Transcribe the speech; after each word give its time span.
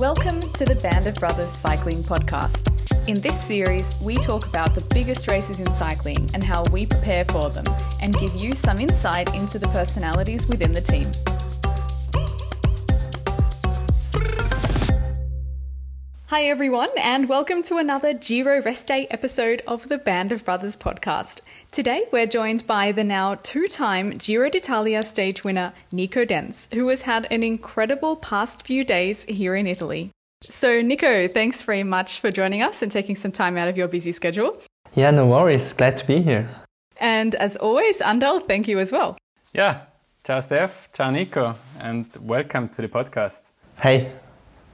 Welcome 0.00 0.40
to 0.40 0.64
the 0.64 0.76
Band 0.76 1.06
of 1.08 1.14
Brothers 1.16 1.50
Cycling 1.50 2.02
Podcast. 2.02 2.66
In 3.06 3.20
this 3.20 3.38
series, 3.38 4.00
we 4.00 4.14
talk 4.14 4.46
about 4.46 4.74
the 4.74 4.82
biggest 4.94 5.28
races 5.28 5.60
in 5.60 5.70
cycling 5.74 6.30
and 6.32 6.42
how 6.42 6.62
we 6.72 6.86
prepare 6.86 7.26
for 7.26 7.50
them, 7.50 7.66
and 8.00 8.16
give 8.16 8.34
you 8.40 8.54
some 8.54 8.78
insight 8.78 9.34
into 9.34 9.58
the 9.58 9.68
personalities 9.68 10.48
within 10.48 10.72
the 10.72 10.80
team. 10.80 11.12
Hi, 16.30 16.44
everyone, 16.44 16.90
and 16.96 17.28
welcome 17.28 17.60
to 17.64 17.78
another 17.78 18.14
Giro 18.14 18.62
Rest 18.62 18.86
Day 18.86 19.08
episode 19.10 19.64
of 19.66 19.88
the 19.88 19.98
Band 19.98 20.30
of 20.30 20.44
Brothers 20.44 20.76
podcast. 20.76 21.40
Today, 21.72 22.04
we're 22.12 22.28
joined 22.28 22.68
by 22.68 22.92
the 22.92 23.02
now 23.02 23.34
two 23.34 23.66
time 23.66 24.16
Giro 24.16 24.48
d'Italia 24.48 25.02
stage 25.02 25.42
winner, 25.42 25.72
Nico 25.90 26.24
Denz, 26.24 26.72
who 26.72 26.86
has 26.86 27.02
had 27.02 27.26
an 27.32 27.42
incredible 27.42 28.14
past 28.14 28.64
few 28.64 28.84
days 28.84 29.24
here 29.24 29.56
in 29.56 29.66
Italy. 29.66 30.12
So, 30.48 30.80
Nico, 30.80 31.26
thanks 31.26 31.62
very 31.62 31.82
much 31.82 32.20
for 32.20 32.30
joining 32.30 32.62
us 32.62 32.80
and 32.80 32.92
taking 32.92 33.16
some 33.16 33.32
time 33.32 33.56
out 33.56 33.66
of 33.66 33.76
your 33.76 33.88
busy 33.88 34.12
schedule. 34.12 34.56
Yeah, 34.94 35.10
no 35.10 35.26
worries. 35.26 35.72
Glad 35.72 35.96
to 35.96 36.06
be 36.06 36.22
here. 36.22 36.48
And 37.00 37.34
as 37.34 37.56
always, 37.56 38.00
Andal, 38.00 38.46
thank 38.46 38.68
you 38.68 38.78
as 38.78 38.92
well. 38.92 39.18
Yeah, 39.52 39.80
ciao 40.24 40.38
Steph, 40.38 40.90
ciao 40.92 41.10
Nico, 41.10 41.56
and 41.80 42.06
welcome 42.20 42.68
to 42.68 42.82
the 42.82 42.88
podcast. 42.88 43.50
Hey, 43.80 44.12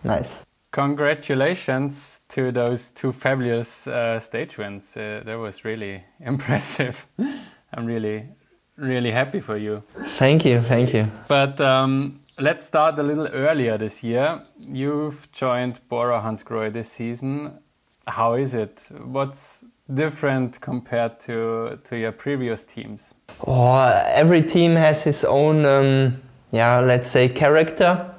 nice. 0.04 0.45
Congratulations 0.76 2.20
to 2.28 2.52
those 2.52 2.90
two 2.90 3.10
fabulous 3.10 3.86
uh, 3.86 4.20
stage 4.20 4.58
wins. 4.58 4.94
Uh, 4.94 5.22
that 5.24 5.38
was 5.38 5.64
really 5.64 6.04
impressive. 6.20 7.06
I'm 7.72 7.86
really, 7.86 8.26
really 8.76 9.10
happy 9.10 9.40
for 9.40 9.56
you. 9.56 9.82
Thank 10.18 10.44
you, 10.44 10.60
thank 10.60 10.92
you. 10.92 11.10
But 11.28 11.58
um, 11.62 12.20
let's 12.38 12.66
start 12.66 12.98
a 12.98 13.02
little 13.02 13.26
earlier 13.28 13.78
this 13.78 14.04
year. 14.04 14.42
You've 14.60 15.32
joined 15.32 15.80
Bora 15.88 16.20
Hansgrohe 16.20 16.70
this 16.74 16.92
season. 16.92 17.58
How 18.06 18.34
is 18.34 18.52
it? 18.52 18.82
What's 19.02 19.64
different 19.92 20.60
compared 20.60 21.20
to 21.20 21.78
to 21.84 21.96
your 21.96 22.12
previous 22.12 22.64
teams? 22.64 23.14
Oh, 23.46 24.02
every 24.08 24.42
team 24.42 24.76
has 24.76 25.04
his 25.04 25.24
own, 25.24 25.64
um, 25.64 26.20
yeah, 26.52 26.80
let's 26.80 27.08
say 27.08 27.30
character. 27.30 28.12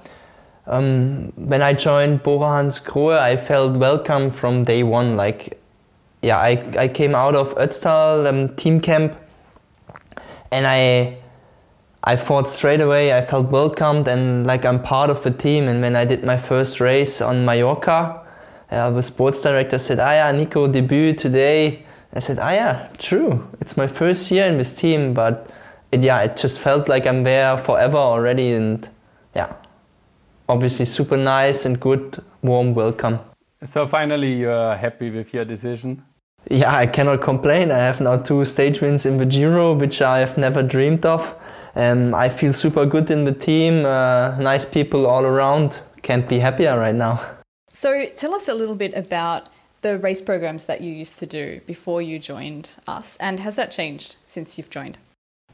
Um, 0.68 1.32
when 1.38 1.62
I 1.62 1.74
joined 1.74 2.24
Bora 2.24 2.48
Hansgrohe, 2.48 3.18
I 3.18 3.38
felt 3.38 3.78
welcome 3.78 4.30
from 4.30 4.64
day 4.64 4.84
one. 4.84 5.16
Like, 5.16 5.58
yeah, 6.22 6.38
I, 6.38 6.62
I 6.78 6.88
came 6.90 7.16
out 7.16 7.36
of 7.36 7.56
Ötztal 7.56 8.28
um, 8.28 8.54
team 8.58 8.82
camp, 8.82 9.16
and 10.52 10.68
I 10.68 11.18
I 12.04 12.16
fought 12.16 12.48
straight 12.50 12.82
away 12.82 13.14
I 13.14 13.22
felt 13.22 13.50
welcomed 13.50 14.08
and 14.08 14.48
like 14.48 14.66
I'm 14.66 14.82
part 14.82 15.10
of 15.10 15.24
the 15.24 15.32
team. 15.32 15.68
And 15.68 15.82
when 15.82 15.96
I 15.96 16.06
did 16.06 16.24
my 16.24 16.38
first 16.38 16.80
race 16.80 17.22
on 17.22 17.46
Mallorca, 17.46 18.22
uh, 18.72 18.92
the 18.92 19.04
sports 19.04 19.42
director 19.42 19.78
said, 19.78 20.00
"Ah 20.00 20.12
yeah, 20.12 20.32
Nico 20.32 20.68
debut 20.68 21.14
today." 21.14 21.84
I 22.14 22.20
said, 22.20 22.40
"Ah 22.42 22.52
yeah, 22.52 22.88
true. 22.98 23.48
It's 23.62 23.78
my 23.78 23.88
first 23.88 24.32
year 24.32 24.46
in 24.46 24.58
this 24.58 24.76
team, 24.76 25.14
but 25.14 25.50
it, 25.92 26.04
yeah, 26.04 26.22
it 26.24 26.38
just 26.38 26.60
felt 26.60 26.90
like 26.90 27.06
I'm 27.06 27.24
there 27.24 27.58
forever 27.58 27.98
already." 27.98 28.54
And 28.54 28.88
obviously 30.48 30.86
super 30.86 31.18
nice 31.18 31.66
and 31.66 31.80
good, 31.80 32.24
warm 32.42 32.74
welcome. 32.74 33.20
So 33.64 33.86
finally, 33.86 34.34
you're 34.34 34.76
happy 34.76 35.10
with 35.10 35.34
your 35.34 35.46
decision? 35.46 36.04
Yeah, 36.50 36.74
I 36.76 36.86
cannot 36.86 37.22
complain. 37.22 37.72
I 37.72 37.80
have 37.80 38.00
now 38.00 38.18
two 38.18 38.46
stage 38.46 38.82
wins 38.82 39.06
in 39.06 39.18
the 39.18 39.26
Giro, 39.26 39.74
which 39.74 40.02
I 40.02 40.20
have 40.20 40.38
never 40.38 40.64
dreamed 40.64 41.06
of. 41.06 41.36
Um, 41.76 42.16
I 42.16 42.30
feel 42.30 42.54
super 42.54 42.86
good 42.86 43.12
in 43.12 43.26
the 43.26 43.34
team, 43.34 43.86
uh, 43.86 44.36
nice 44.40 44.66
people 44.66 45.06
all 45.06 45.26
around. 45.26 45.82
Can't 46.02 46.28
be 46.28 46.40
happier 46.40 46.78
right 46.78 46.96
now. 46.96 47.22
So 47.72 48.08
tell 48.16 48.34
us 48.34 48.48
a 48.48 48.54
little 48.54 48.76
bit 48.76 48.94
about 48.96 49.50
the 49.82 49.98
race 50.00 50.22
programs 50.22 50.66
that 50.66 50.82
you 50.82 50.92
used 50.92 51.20
to 51.20 51.26
do 51.26 51.60
before 51.68 52.02
you 52.02 52.18
joined 52.20 52.76
us, 52.88 53.18
and 53.18 53.40
has 53.42 53.56
that 53.58 53.72
changed 53.72 54.16
since 54.26 54.58
you've 54.58 54.70
joined? 54.70 54.98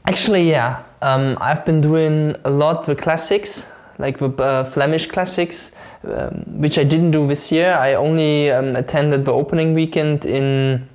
Actually, 0.06 0.48
yeah. 0.48 0.84
Um, 1.02 1.36
I've 1.40 1.64
been 1.64 1.80
doing 1.80 2.36
a 2.44 2.50
lot 2.50 2.84
the 2.84 2.94
classics, 2.94 3.72
like 3.98 4.18
the 4.18 4.30
uh, 4.42 4.64
Flemish 4.64 5.06
classics, 5.06 5.72
um, 6.06 6.44
which 6.46 6.78
I 6.78 6.84
didn't 6.84 7.12
do 7.12 7.26
this 7.26 7.52
year. 7.52 7.72
I 7.72 7.94
only 7.94 8.50
um, 8.50 8.76
attended 8.76 9.24
the 9.24 9.32
opening 9.32 9.74
weekend 9.74 10.24
in 10.24 10.88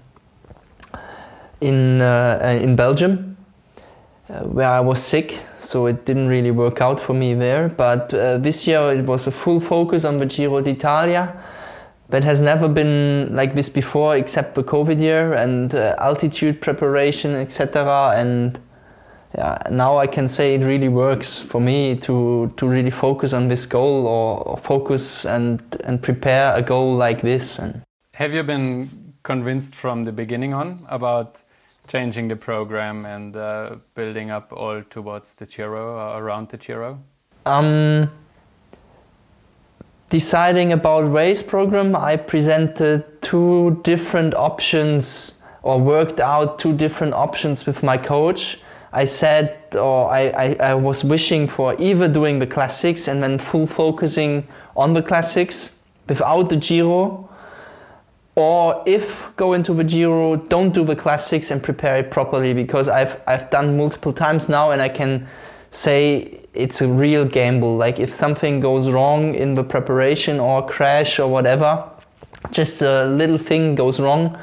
in 1.61 2.01
uh, 2.01 2.59
in 2.61 2.75
Belgium, 2.75 3.37
uh, 4.29 4.43
where 4.43 4.69
I 4.69 4.79
was 4.79 5.01
sick, 5.01 5.39
so 5.59 5.87
it 5.87 6.05
didn't 6.05 6.27
really 6.27 6.51
work 6.51 6.81
out 6.81 6.99
for 6.99 7.13
me 7.13 7.33
there. 7.33 7.69
But 7.69 8.13
uh, 8.13 8.37
this 8.37 8.67
year 8.67 8.91
it 8.93 9.05
was 9.05 9.27
a 9.27 9.31
full 9.31 9.59
focus 9.59 10.05
on 10.05 10.17
the 10.17 10.25
Giro 10.25 10.61
d'Italia. 10.61 11.35
That 12.09 12.23
has 12.23 12.41
never 12.41 12.67
been 12.67 13.35
like 13.35 13.53
this 13.53 13.69
before, 13.69 14.17
except 14.17 14.55
the 14.55 14.63
COVID 14.63 14.99
year 14.99 15.31
and 15.33 15.75
uh, 15.75 15.95
altitude 15.99 16.59
preparation, 16.59 17.35
etc. 17.35 18.13
And 18.15 18.59
yeah, 19.35 19.61
now 19.69 19.97
I 19.97 20.07
can 20.07 20.27
say 20.27 20.55
it 20.55 20.63
really 20.63 20.89
works 20.89 21.39
for 21.39 21.61
me 21.61 21.95
to 21.97 22.51
to 22.57 22.67
really 22.67 22.89
focus 22.89 23.33
on 23.33 23.47
this 23.47 23.65
goal 23.67 24.07
or, 24.07 24.39
or 24.47 24.57
focus 24.57 25.25
and 25.25 25.61
and 25.83 26.01
prepare 26.01 26.55
a 26.55 26.61
goal 26.61 26.95
like 26.95 27.21
this. 27.21 27.59
And 27.59 27.83
have 28.15 28.33
you 28.33 28.43
been 28.43 29.13
convinced 29.23 29.75
from 29.75 30.05
the 30.05 30.11
beginning 30.11 30.53
on 30.53 30.85
about 30.89 31.43
changing 31.87 32.27
the 32.27 32.35
program 32.35 33.05
and 33.05 33.35
uh, 33.35 33.75
building 33.93 34.31
up 34.31 34.51
all 34.51 34.83
towards 34.89 35.33
the 35.35 35.45
Giro 35.45 35.93
or 35.93 36.23
around 36.23 36.49
the 36.49 36.57
Giro? 36.57 36.99
Um, 37.45 38.11
deciding 40.09 40.71
about 40.71 41.11
race 41.11 41.43
program, 41.43 41.95
I 41.95 42.17
presented 42.17 43.21
two 43.21 43.79
different 43.83 44.33
options 44.33 45.41
or 45.61 45.79
worked 45.79 46.19
out 46.19 46.57
two 46.57 46.73
different 46.73 47.13
options 47.13 47.65
with 47.65 47.83
my 47.83 47.97
coach 47.97 48.59
I 48.91 49.05
said, 49.05 49.75
or 49.75 50.09
I, 50.09 50.29
I, 50.29 50.57
I, 50.71 50.73
was 50.73 51.03
wishing 51.03 51.47
for 51.47 51.75
either 51.79 52.07
doing 52.07 52.39
the 52.39 52.47
classics 52.47 53.07
and 53.07 53.21
then 53.21 53.37
full 53.37 53.67
focusing 53.67 54.47
on 54.75 54.93
the 54.93 55.03
classics 55.03 55.75
without 56.07 56.49
the 56.49 56.57
Giro, 56.57 57.29
or 58.35 58.83
if 58.87 59.31
go 59.35 59.53
into 59.53 59.73
the 59.73 59.83
Giro, 59.83 60.37
don't 60.37 60.73
do 60.73 60.83
the 60.83 60.95
classics 60.95 61.51
and 61.51 61.61
prepare 61.61 61.97
it 61.97 62.09
properly 62.09 62.53
because 62.53 62.89
I've, 62.89 63.21
I've 63.27 63.49
done 63.51 63.77
multiple 63.77 64.13
times 64.13 64.49
now 64.49 64.71
and 64.71 64.81
I 64.81 64.89
can 64.89 65.27
say 65.69 66.45
it's 66.55 66.81
a 66.81 66.87
real 66.87 67.25
gamble. 67.25 67.77
Like 67.77 67.99
if 67.99 68.11
something 68.11 68.59
goes 68.59 68.89
wrong 68.89 69.35
in 69.35 69.53
the 69.53 69.63
preparation 69.63 70.39
or 70.39 70.65
crash 70.65 71.19
or 71.19 71.29
whatever, 71.29 71.87
just 72.49 72.81
a 72.81 73.05
little 73.05 73.37
thing 73.37 73.75
goes 73.75 73.99
wrong 73.99 74.39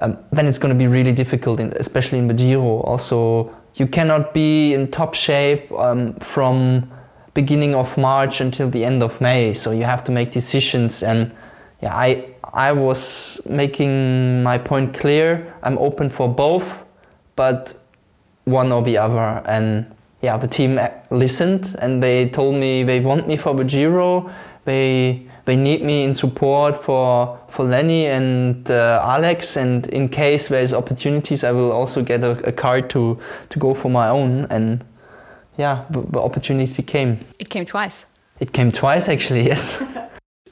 um, 0.00 0.18
then 0.30 0.46
it's 0.46 0.58
going 0.58 0.72
to 0.72 0.78
be 0.78 0.86
really 0.86 1.12
difficult, 1.12 1.60
in, 1.60 1.72
especially 1.76 2.18
in 2.18 2.28
the 2.28 2.34
Giro. 2.34 2.80
Also, 2.80 3.54
you 3.74 3.86
cannot 3.86 4.32
be 4.34 4.74
in 4.74 4.90
top 4.90 5.14
shape 5.14 5.70
um, 5.72 6.14
from 6.14 6.90
beginning 7.34 7.74
of 7.74 7.96
March 7.96 8.40
until 8.40 8.68
the 8.68 8.84
end 8.84 9.02
of 9.02 9.20
May. 9.20 9.54
So 9.54 9.70
you 9.70 9.84
have 9.84 10.02
to 10.04 10.12
make 10.12 10.30
decisions. 10.32 11.02
And 11.02 11.34
yeah, 11.80 11.94
I 11.94 12.24
I 12.52 12.72
was 12.72 13.40
making 13.46 14.42
my 14.42 14.58
point 14.58 14.94
clear. 14.94 15.54
I'm 15.62 15.78
open 15.78 16.10
for 16.10 16.28
both, 16.28 16.84
but 17.36 17.74
one 18.44 18.72
or 18.72 18.82
the 18.82 18.98
other. 18.98 19.42
And 19.46 19.94
yeah, 20.22 20.36
the 20.36 20.48
team 20.48 20.80
listened 21.10 21.76
and 21.78 22.02
they 22.02 22.28
told 22.30 22.56
me 22.56 22.82
they 22.82 23.00
want 23.00 23.28
me 23.28 23.36
for 23.36 23.54
the 23.54 23.64
Giro. 23.64 24.30
They 24.64 25.27
they 25.48 25.56
need 25.56 25.82
me 25.82 26.04
in 26.04 26.14
support 26.14 26.76
for 26.76 27.38
for 27.48 27.64
Lenny 27.64 28.06
and 28.06 28.70
uh, 28.70 29.00
Alex. 29.02 29.56
And 29.56 29.86
in 29.86 30.10
case 30.10 30.48
there 30.48 30.62
is 30.62 30.74
opportunities, 30.74 31.42
I 31.42 31.52
will 31.52 31.72
also 31.72 32.02
get 32.02 32.22
a, 32.22 32.32
a 32.46 32.52
card 32.52 32.90
to 32.90 33.18
to 33.48 33.58
go 33.58 33.72
for 33.72 33.90
my 33.90 34.08
own. 34.10 34.46
And 34.50 34.84
yeah, 35.56 35.86
the, 35.90 36.02
the 36.02 36.20
opportunity 36.20 36.82
came. 36.82 37.18
It 37.38 37.48
came 37.48 37.64
twice. 37.64 38.08
It 38.40 38.52
came 38.52 38.70
twice, 38.70 39.08
actually. 39.08 39.46
Yes. 39.46 39.82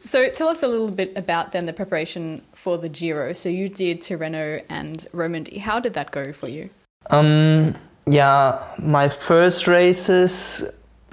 So 0.01 0.31
tell 0.31 0.47
us 0.49 0.63
a 0.63 0.69
little 0.69 0.93
bit 0.93 1.13
about 1.17 1.51
then 1.51 1.67
the 1.67 1.73
preparation 1.73 2.43
for 2.53 2.79
the 2.79 2.89
Giro. 2.89 3.33
So 3.33 3.49
you 3.49 3.69
did 3.69 4.03
Tirreno 4.03 4.63
and 4.71 5.05
Romandy. 5.13 5.59
How 5.59 5.81
did 5.81 5.95
that 5.95 6.13
go 6.13 6.33
for 6.33 6.49
you? 6.49 6.71
Um, 7.11 7.75
yeah, 8.07 8.63
my 8.79 9.09
first 9.09 9.67
races 9.67 10.63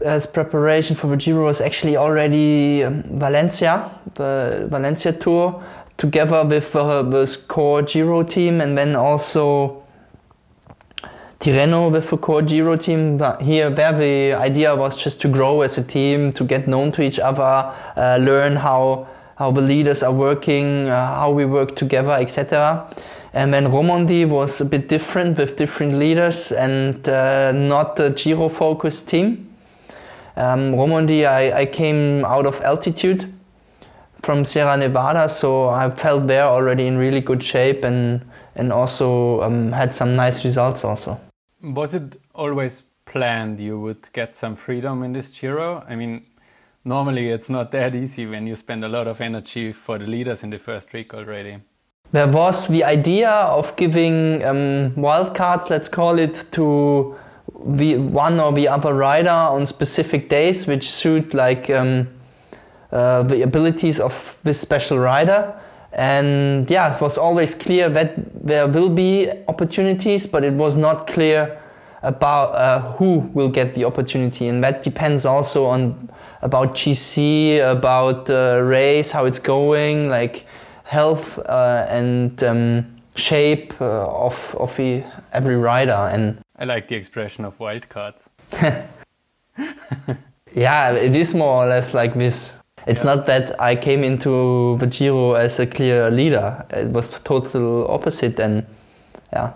as 0.04 0.26
preparation 0.26 0.96
for 0.96 1.08
the 1.08 1.18
Giro 1.18 1.46
was 1.46 1.62
actually 1.62 1.98
already 1.98 2.84
um, 2.84 3.04
Valencia, 3.04 3.92
the 4.16 4.68
Valencia 4.70 5.14
tour, 5.14 5.64
together 5.98 6.44
with 6.46 6.76
uh, 6.76 7.04
the 7.04 7.38
core 7.48 7.82
Giro 7.82 8.24
team, 8.24 8.62
and 8.62 8.78
then 8.78 8.96
also 8.96 9.84
Tirreno 11.40 11.92
with 11.92 12.10
the 12.10 12.18
core 12.18 12.42
Giro 12.42 12.76
team. 12.76 13.18
But 13.18 13.42
here, 13.42 13.70
there 13.70 13.94
the 13.94 14.34
idea 14.34 14.76
was 14.76 15.02
just 15.02 15.22
to 15.22 15.28
grow 15.28 15.62
as 15.62 15.78
a 15.78 15.84
team, 15.84 16.32
to 16.34 16.44
get 16.44 16.68
known 16.68 16.92
to 16.94 17.02
each 17.02 17.20
other, 17.20 17.74
uh, 17.96 18.18
learn 18.22 18.56
how 18.58 19.08
how 19.36 19.52
the 19.52 19.62
leaders 19.62 20.04
are 20.04 20.14
working, 20.14 20.88
uh, 20.88 21.16
how 21.16 21.32
we 21.32 21.44
work 21.44 21.76
together, 21.76 22.12
etc. 22.12 22.88
And 23.34 23.52
then 23.52 23.72
Romandy 23.72 24.26
was 24.26 24.62
a 24.62 24.66
bit 24.66 24.88
different 24.88 25.40
with 25.40 25.56
different 25.56 25.96
leaders 25.96 26.52
and 26.52 27.10
uh, 27.10 27.52
not 27.52 28.00
a 28.00 28.12
Giro 28.12 28.48
focused 28.48 29.10
team. 29.10 29.43
Um, 30.36 30.76
Romandy, 30.76 31.26
I, 31.26 31.62
I 31.62 31.66
came 31.66 32.26
out 32.26 32.46
of 32.46 32.62
altitude 32.62 33.32
from 34.22 34.46
Sierra 34.46 34.78
Nevada, 34.78 35.30
so 35.30 35.70
I 35.70 35.90
felt 35.90 36.28
there 36.28 36.46
already 36.46 36.88
in 36.88 36.98
really 36.98 37.22
good 37.22 37.44
shape 37.44 37.84
and 37.84 38.26
and 38.56 38.72
also 38.72 39.42
um, 39.42 39.72
had 39.72 39.94
some 39.94 40.16
nice 40.16 40.44
results 40.46 40.86
also. 40.86 41.20
Was 41.62 41.94
it 41.94 42.22
always 42.36 42.84
planned 43.06 43.60
you 43.60 43.80
would 43.80 44.12
get 44.14 44.36
some 44.36 44.56
freedom 44.56 45.04
in 45.04 45.14
this 45.14 45.30
Giro? 45.30 45.84
I 45.88 45.96
mean, 45.96 46.26
normally 46.86 47.30
it's 47.30 47.50
not 47.50 47.72
that 47.72 47.96
easy 47.96 48.26
when 48.26 48.48
you 48.48 48.56
spend 48.56 48.84
a 48.84 48.88
lot 48.88 49.08
of 49.08 49.22
energy 49.22 49.72
for 49.72 49.98
the 49.98 50.06
leaders 50.06 50.44
in 50.44 50.50
the 50.50 50.60
first 50.60 50.94
week 50.94 51.14
already. 51.14 51.62
There 52.12 52.28
was 52.28 52.68
the 52.68 52.84
idea 52.84 53.32
of 53.32 53.76
giving 53.76 54.44
um, 54.44 54.92
wildcards, 54.92 55.70
let's 55.72 55.90
call 55.90 56.20
it, 56.20 56.46
to 56.52 57.16
the 57.66 57.98
one 57.98 58.40
or 58.40 58.52
the 58.52 58.68
other 58.68 58.94
rider 58.94 59.30
on 59.30 59.66
specific 59.66 60.30
days 60.30 60.68
which 60.68 60.90
suit 60.90 61.34
like 61.34 61.70
um, 61.70 62.08
uh, 62.92 63.24
the 63.24 63.42
abilities 63.42 64.00
of 64.00 64.38
this 64.44 64.60
special 64.60 65.00
rider. 65.00 65.54
And 65.94 66.70
yeah, 66.70 66.94
it 66.94 67.02
was 67.02 67.18
always 67.18 67.56
clear 67.56 67.90
that 67.90 68.46
there 68.46 68.68
will 68.68 68.90
be 68.90 69.30
opportunities, 69.48 70.26
but 70.26 70.44
it 70.44 70.54
was 70.54 70.76
not 70.76 71.08
clear 71.08 71.60
about 72.04 72.54
uh, 72.54 72.82
who 72.98 73.20
will 73.34 73.50
get 73.50 73.76
the 73.76 73.86
opportunity, 73.86 74.48
and 74.48 74.64
that 74.64 74.84
depends 74.84 75.26
also 75.26 75.66
on 75.66 76.10
about 76.42 76.76
GC, 76.76 77.60
about 77.72 78.30
uh, 78.30 78.62
race, 78.62 79.12
how 79.12 79.26
it's 79.26 79.40
going, 79.40 80.10
like 80.10 80.46
health 80.84 81.40
uh, 81.40 81.88
and 81.90 82.44
um, 82.44 82.86
shape 83.16 83.74
uh, 83.80 84.06
of 84.06 84.56
of 84.60 84.76
the, 84.76 85.04
every 85.32 85.56
rider. 85.56 86.10
And 86.12 86.43
I 86.64 86.66
like 86.66 86.88
the 86.88 86.96
expression 86.96 87.44
of 87.44 87.58
wildcards. 87.58 88.30
yeah, 90.56 90.94
it 90.94 91.14
is 91.14 91.36
more 91.36 91.66
or 91.66 91.68
less 91.68 91.94
like 91.94 92.14
this. 92.14 92.54
It's 92.88 93.04
yeah. 93.04 93.16
not 93.16 93.26
that 93.26 93.60
I 93.60 93.76
came 93.76 94.02
into 94.02 94.78
the 94.78 94.88
Giro 94.88 95.34
as 95.34 95.60
a 95.60 95.68
clear 95.68 96.10
leader. 96.10 96.66
It 96.70 96.88
was 96.88 97.20
total 97.26 97.86
opposite, 97.92 98.40
and 98.40 98.66
yeah, 99.34 99.52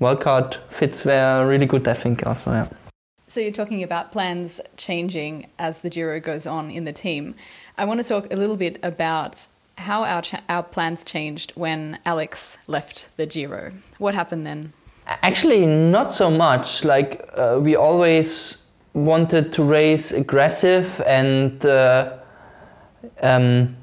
wildcard 0.00 0.58
fits 0.68 1.02
there 1.02 1.44
really 1.44 1.66
good. 1.66 1.88
I 1.88 1.94
think 1.94 2.24
also. 2.24 2.52
Yeah. 2.52 2.68
So 3.26 3.40
you're 3.40 3.50
talking 3.50 3.82
about 3.82 4.12
plans 4.12 4.60
changing 4.76 5.48
as 5.58 5.80
the 5.80 5.90
Giro 5.90 6.20
goes 6.20 6.46
on 6.46 6.70
in 6.70 6.84
the 6.84 6.92
team. 6.92 7.34
I 7.76 7.84
want 7.84 7.98
to 7.98 8.08
talk 8.08 8.32
a 8.32 8.36
little 8.36 8.56
bit 8.56 8.78
about 8.80 9.48
how 9.78 10.04
our 10.04 10.22
cha- 10.22 10.44
our 10.48 10.62
plans 10.62 11.02
changed 11.02 11.50
when 11.56 11.98
Alex 12.06 12.58
left 12.68 13.08
the 13.16 13.26
Giro. 13.26 13.70
What 13.98 14.14
happened 14.14 14.46
then? 14.46 14.72
Actually, 15.06 15.66
not 15.66 16.12
so 16.12 16.30
much. 16.30 16.84
Like 16.84 17.28
uh, 17.36 17.58
we 17.60 17.76
always 17.76 18.66
wanted 18.94 19.52
to 19.52 19.62
race 19.62 20.12
aggressive 20.12 21.00
and 21.06 21.64
uh, 21.64 22.18
um, 23.22 23.76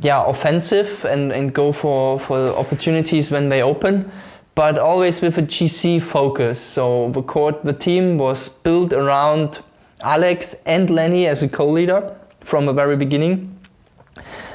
yeah, 0.00 0.24
offensive 0.26 1.04
and, 1.04 1.32
and 1.32 1.52
go 1.54 1.72
for, 1.72 2.18
for 2.18 2.36
opportunities 2.56 3.30
when 3.30 3.48
they 3.48 3.62
open, 3.62 4.10
but 4.54 4.78
always 4.78 5.20
with 5.20 5.38
a 5.38 5.42
GC 5.42 6.02
focus. 6.02 6.60
So 6.60 7.10
the 7.10 7.22
court, 7.22 7.64
the 7.64 7.72
team 7.72 8.18
was 8.18 8.48
built 8.48 8.92
around 8.92 9.60
Alex 10.02 10.56
and 10.66 10.90
Lenny 10.90 11.26
as 11.26 11.42
a 11.42 11.48
co-leader 11.48 12.16
from 12.40 12.66
the 12.66 12.72
very 12.72 12.96
beginning. 12.96 13.50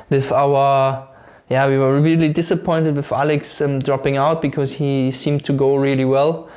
With 0.10 0.32
our 0.32 1.08
yeah, 1.50 1.68
we 1.68 1.78
were 1.78 2.00
really 2.00 2.30
disappointed 2.30 2.96
with 2.96 3.12
Alex 3.12 3.60
um, 3.62 3.80
dropping 3.80 4.18
out 4.18 4.42
because 4.42 4.74
he 4.74 5.12
seemed 5.12 5.44
to 5.46 5.54
go 5.54 5.76
really 5.76 6.06
well. 6.06 6.48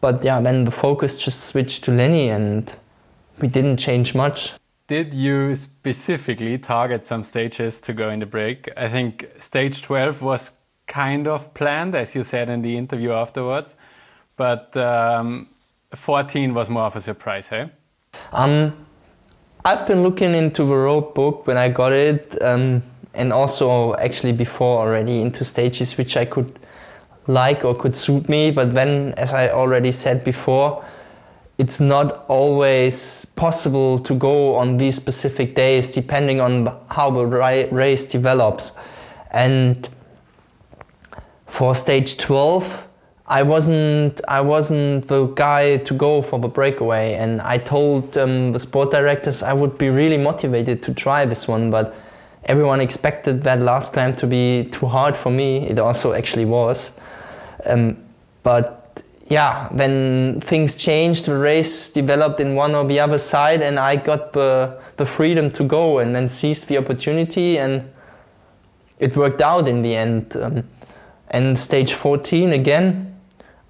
But 0.00 0.24
yeah, 0.24 0.40
then 0.40 0.64
the 0.64 0.70
focus 0.70 1.16
just 1.16 1.42
switched 1.42 1.84
to 1.84 1.90
Lenny 1.90 2.30
and 2.30 2.74
we 3.38 3.48
didn't 3.48 3.76
change 3.76 4.14
much. 4.14 4.54
Did 4.88 5.12
you 5.14 5.54
specifically 5.54 6.58
target 6.58 7.06
some 7.06 7.22
stages 7.22 7.80
to 7.82 7.92
go 7.92 8.08
in 8.08 8.20
the 8.20 8.26
break? 8.26 8.68
I 8.76 8.88
think 8.88 9.28
stage 9.38 9.82
12 9.82 10.22
was 10.22 10.52
kind 10.86 11.28
of 11.28 11.54
planned, 11.54 11.94
as 11.94 12.14
you 12.14 12.24
said 12.24 12.48
in 12.48 12.62
the 12.62 12.76
interview 12.76 13.12
afterwards, 13.12 13.76
but 14.36 14.76
um, 14.76 15.48
14 15.94 16.54
was 16.54 16.68
more 16.68 16.84
of 16.84 16.96
a 16.96 17.00
surprise, 17.00 17.48
hey? 17.48 17.70
Um, 18.32 18.86
I've 19.64 19.86
been 19.86 20.02
looking 20.02 20.34
into 20.34 20.64
the 20.64 20.74
road 20.74 21.14
book 21.14 21.46
when 21.46 21.56
I 21.56 21.68
got 21.68 21.92
it. 21.92 22.36
Um, 22.42 22.82
and 23.14 23.32
also 23.32 23.94
actually 23.96 24.32
before 24.32 24.80
already 24.80 25.20
into 25.20 25.44
stages 25.44 25.96
which 25.96 26.16
I 26.16 26.24
could 26.24 26.58
like 27.26 27.64
or 27.64 27.74
could 27.74 27.96
suit 27.96 28.28
me. 28.28 28.50
But 28.50 28.74
then, 28.74 29.14
as 29.16 29.32
I 29.32 29.48
already 29.48 29.92
said 29.92 30.24
before, 30.24 30.84
it's 31.58 31.80
not 31.80 32.24
always 32.28 33.24
possible 33.36 33.98
to 33.98 34.14
go 34.14 34.54
on 34.56 34.78
these 34.78 34.96
specific 34.96 35.54
days 35.54 35.94
depending 35.94 36.40
on 36.40 36.74
how 36.90 37.10
the 37.10 37.26
race 37.70 38.06
develops. 38.06 38.72
And 39.30 39.88
for 41.46 41.74
stage 41.74 42.16
12, 42.16 42.86
I 43.26 43.42
wasn't 43.42 44.20
I 44.26 44.40
wasn't 44.40 45.06
the 45.06 45.26
guy 45.26 45.76
to 45.76 45.94
go 45.94 46.20
for 46.20 46.40
the 46.40 46.48
breakaway, 46.48 47.14
and 47.14 47.40
I 47.42 47.58
told 47.58 48.18
um, 48.18 48.50
the 48.50 48.58
sport 48.58 48.90
directors 48.90 49.44
I 49.44 49.52
would 49.52 49.78
be 49.78 49.88
really 49.88 50.18
motivated 50.18 50.82
to 50.82 50.92
try 50.94 51.24
this 51.24 51.46
one, 51.46 51.70
but 51.70 51.94
everyone 52.44 52.80
expected 52.80 53.42
that 53.42 53.60
last 53.60 53.92
climb 53.92 54.12
to 54.14 54.26
be 54.26 54.64
too 54.70 54.86
hard 54.86 55.16
for 55.16 55.30
me. 55.30 55.66
It 55.68 55.78
also 55.78 56.12
actually 56.12 56.44
was. 56.44 56.92
Um, 57.66 57.96
but 58.42 59.02
yeah, 59.28 59.68
when 59.68 60.40
things 60.40 60.74
changed, 60.74 61.26
the 61.26 61.36
race 61.36 61.88
developed 61.90 62.40
in 62.40 62.56
one 62.56 62.74
or 62.74 62.84
the 62.84 62.98
other 62.98 63.18
side, 63.18 63.62
and 63.62 63.78
I 63.78 63.96
got 63.96 64.32
the, 64.32 64.80
the 64.96 65.06
freedom 65.06 65.50
to 65.52 65.62
go 65.62 66.00
and 66.00 66.14
then 66.14 66.28
seized 66.28 66.66
the 66.66 66.78
opportunity, 66.78 67.56
and 67.56 67.92
it 68.98 69.16
worked 69.16 69.40
out 69.40 69.68
in 69.68 69.82
the 69.82 69.94
end. 69.94 70.36
Um, 70.36 70.64
and 71.28 71.56
stage 71.56 71.92
14 71.92 72.52
again, 72.52 73.16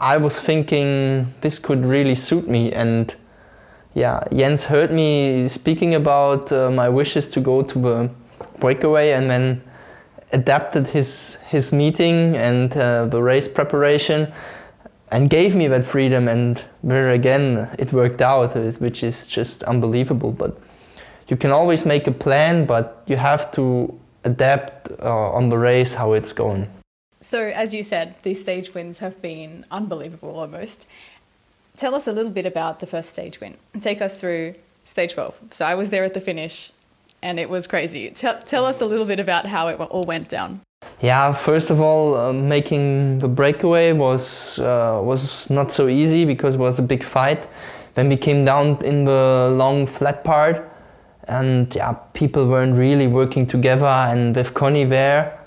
I 0.01 0.17
was 0.17 0.41
thinking 0.41 1.35
this 1.43 1.59
could 1.59 1.85
really 1.85 2.15
suit 2.15 2.49
me, 2.49 2.73
and 2.73 3.15
yeah, 3.93 4.25
Jens 4.35 4.65
heard 4.65 4.91
me 4.91 5.47
speaking 5.49 5.95
about 5.95 6.51
uh, 6.53 6.71
my 6.71 6.89
wishes 6.89 7.29
to 7.31 7.41
go 7.41 7.61
to 7.61 7.79
the 7.79 8.11
breakaway 8.61 9.13
and 9.13 9.31
then 9.31 9.63
adapted 10.33 10.89
his 10.89 11.37
his 11.49 11.73
meeting 11.73 12.37
and 12.37 12.77
uh, 12.77 13.07
the 13.07 13.21
race 13.23 13.49
preparation 13.49 14.33
and 15.11 15.29
gave 15.29 15.57
me 15.57 15.67
that 15.69 15.85
freedom. 15.85 16.29
And 16.29 16.63
there 16.83 17.11
again 17.11 17.69
it 17.79 17.93
worked 17.93 18.21
out 18.21 18.55
which 18.81 19.03
is 19.03 19.27
just 19.27 19.63
unbelievable. 19.65 20.33
But 20.33 20.59
you 21.29 21.37
can 21.37 21.51
always 21.51 21.85
make 21.85 22.07
a 22.07 22.13
plan 22.13 22.67
but 22.67 23.03
you 23.07 23.17
have 23.17 23.51
to 23.53 23.99
adapt 24.25 24.91
uh, 25.01 25.39
on 25.39 25.49
the 25.49 25.59
race 25.59 25.95
how 25.95 26.13
it's 26.13 26.33
going. 26.33 26.69
So 27.21 27.49
as 27.49 27.75
you 27.75 27.83
said 27.83 28.15
these 28.23 28.41
stage 28.41 28.75
wins 28.75 28.99
have 28.99 29.21
been 29.21 29.65
unbelievable 29.71 30.39
almost. 30.39 30.87
Tell 31.77 31.95
us 31.95 32.07
a 32.07 32.13
little 32.13 32.33
bit 32.33 32.47
about 32.47 32.81
the 32.81 32.87
first 32.87 33.09
stage 33.11 33.41
win. 33.41 33.57
And 33.73 33.83
take 33.83 34.03
us 34.03 34.21
through 34.21 34.53
stage 34.85 35.15
12 35.15 35.39
so 35.51 35.65
i 35.65 35.75
was 35.75 35.91
there 35.91 36.05
at 36.05 36.15
the 36.15 36.21
finish 36.21 36.73
and 37.23 37.39
it 37.39 37.49
was 37.49 37.67
crazy. 37.67 38.11
Tell, 38.11 38.41
tell 38.43 38.65
us 38.65 38.81
a 38.81 38.87
little 38.87 39.07
bit 39.07 39.21
about 39.21 39.47
how 39.47 39.69
it 39.69 39.81
all 39.81 40.05
went 40.05 40.29
down. 40.29 40.61
Yeah, 41.01 41.33
first 41.33 41.71
of 41.71 41.81
all, 41.81 42.15
uh, 42.15 42.33
making 42.33 43.19
the 43.19 43.29
breakaway 43.29 43.93
was 43.93 44.59
uh, 44.59 45.01
was 45.03 45.51
not 45.51 45.73
so 45.73 45.89
easy 45.89 46.25
because 46.25 46.55
it 46.55 46.59
was 46.59 46.79
a 46.79 46.83
big 46.83 47.03
fight. 47.03 47.49
Then 47.95 48.09
we 48.09 48.17
came 48.17 48.45
down 48.45 48.79
in 48.85 49.05
the 49.05 49.51
long 49.53 49.87
flat 49.87 50.25
part, 50.25 50.71
and 51.25 51.75
yeah, 51.75 51.93
people 52.15 52.47
weren't 52.47 52.77
really 52.77 53.07
working 53.07 53.47
together. 53.47 53.87
And 53.87 54.35
with 54.35 54.55
Conny 54.55 54.85
there, 54.85 55.39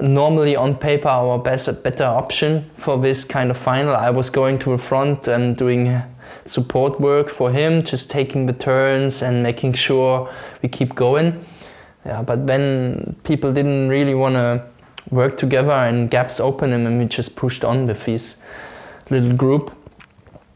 normally 0.00 0.56
on 0.56 0.74
paper 0.74 1.08
our 1.08 1.38
best 1.38 1.82
better 1.82 2.04
option 2.04 2.70
for 2.76 2.98
this 2.98 3.24
kind 3.24 3.50
of 3.50 3.56
final. 3.56 3.94
I 3.94 4.10
was 4.10 4.30
going 4.30 4.58
to 4.60 4.70
the 4.72 4.78
front 4.78 5.28
and 5.28 5.56
doing 5.56 6.02
support 6.44 7.00
work 7.00 7.28
for 7.28 7.50
him, 7.50 7.82
just 7.82 8.10
taking 8.10 8.46
the 8.46 8.52
turns 8.52 9.22
and 9.22 9.42
making 9.42 9.74
sure 9.74 10.32
we 10.62 10.68
keep 10.68 10.94
going. 10.94 11.44
Yeah, 12.04 12.22
but 12.22 12.46
then 12.46 13.16
people 13.22 13.52
didn't 13.52 13.88
really 13.88 14.14
want 14.14 14.34
to 14.34 14.66
work 15.10 15.36
together 15.36 15.70
and 15.70 16.10
gaps 16.10 16.40
opened 16.40 16.72
and 16.72 16.98
we 16.98 17.04
just 17.06 17.36
pushed 17.36 17.64
on 17.64 17.86
with 17.86 18.04
this 18.04 18.36
little 19.10 19.36
group. 19.36 19.76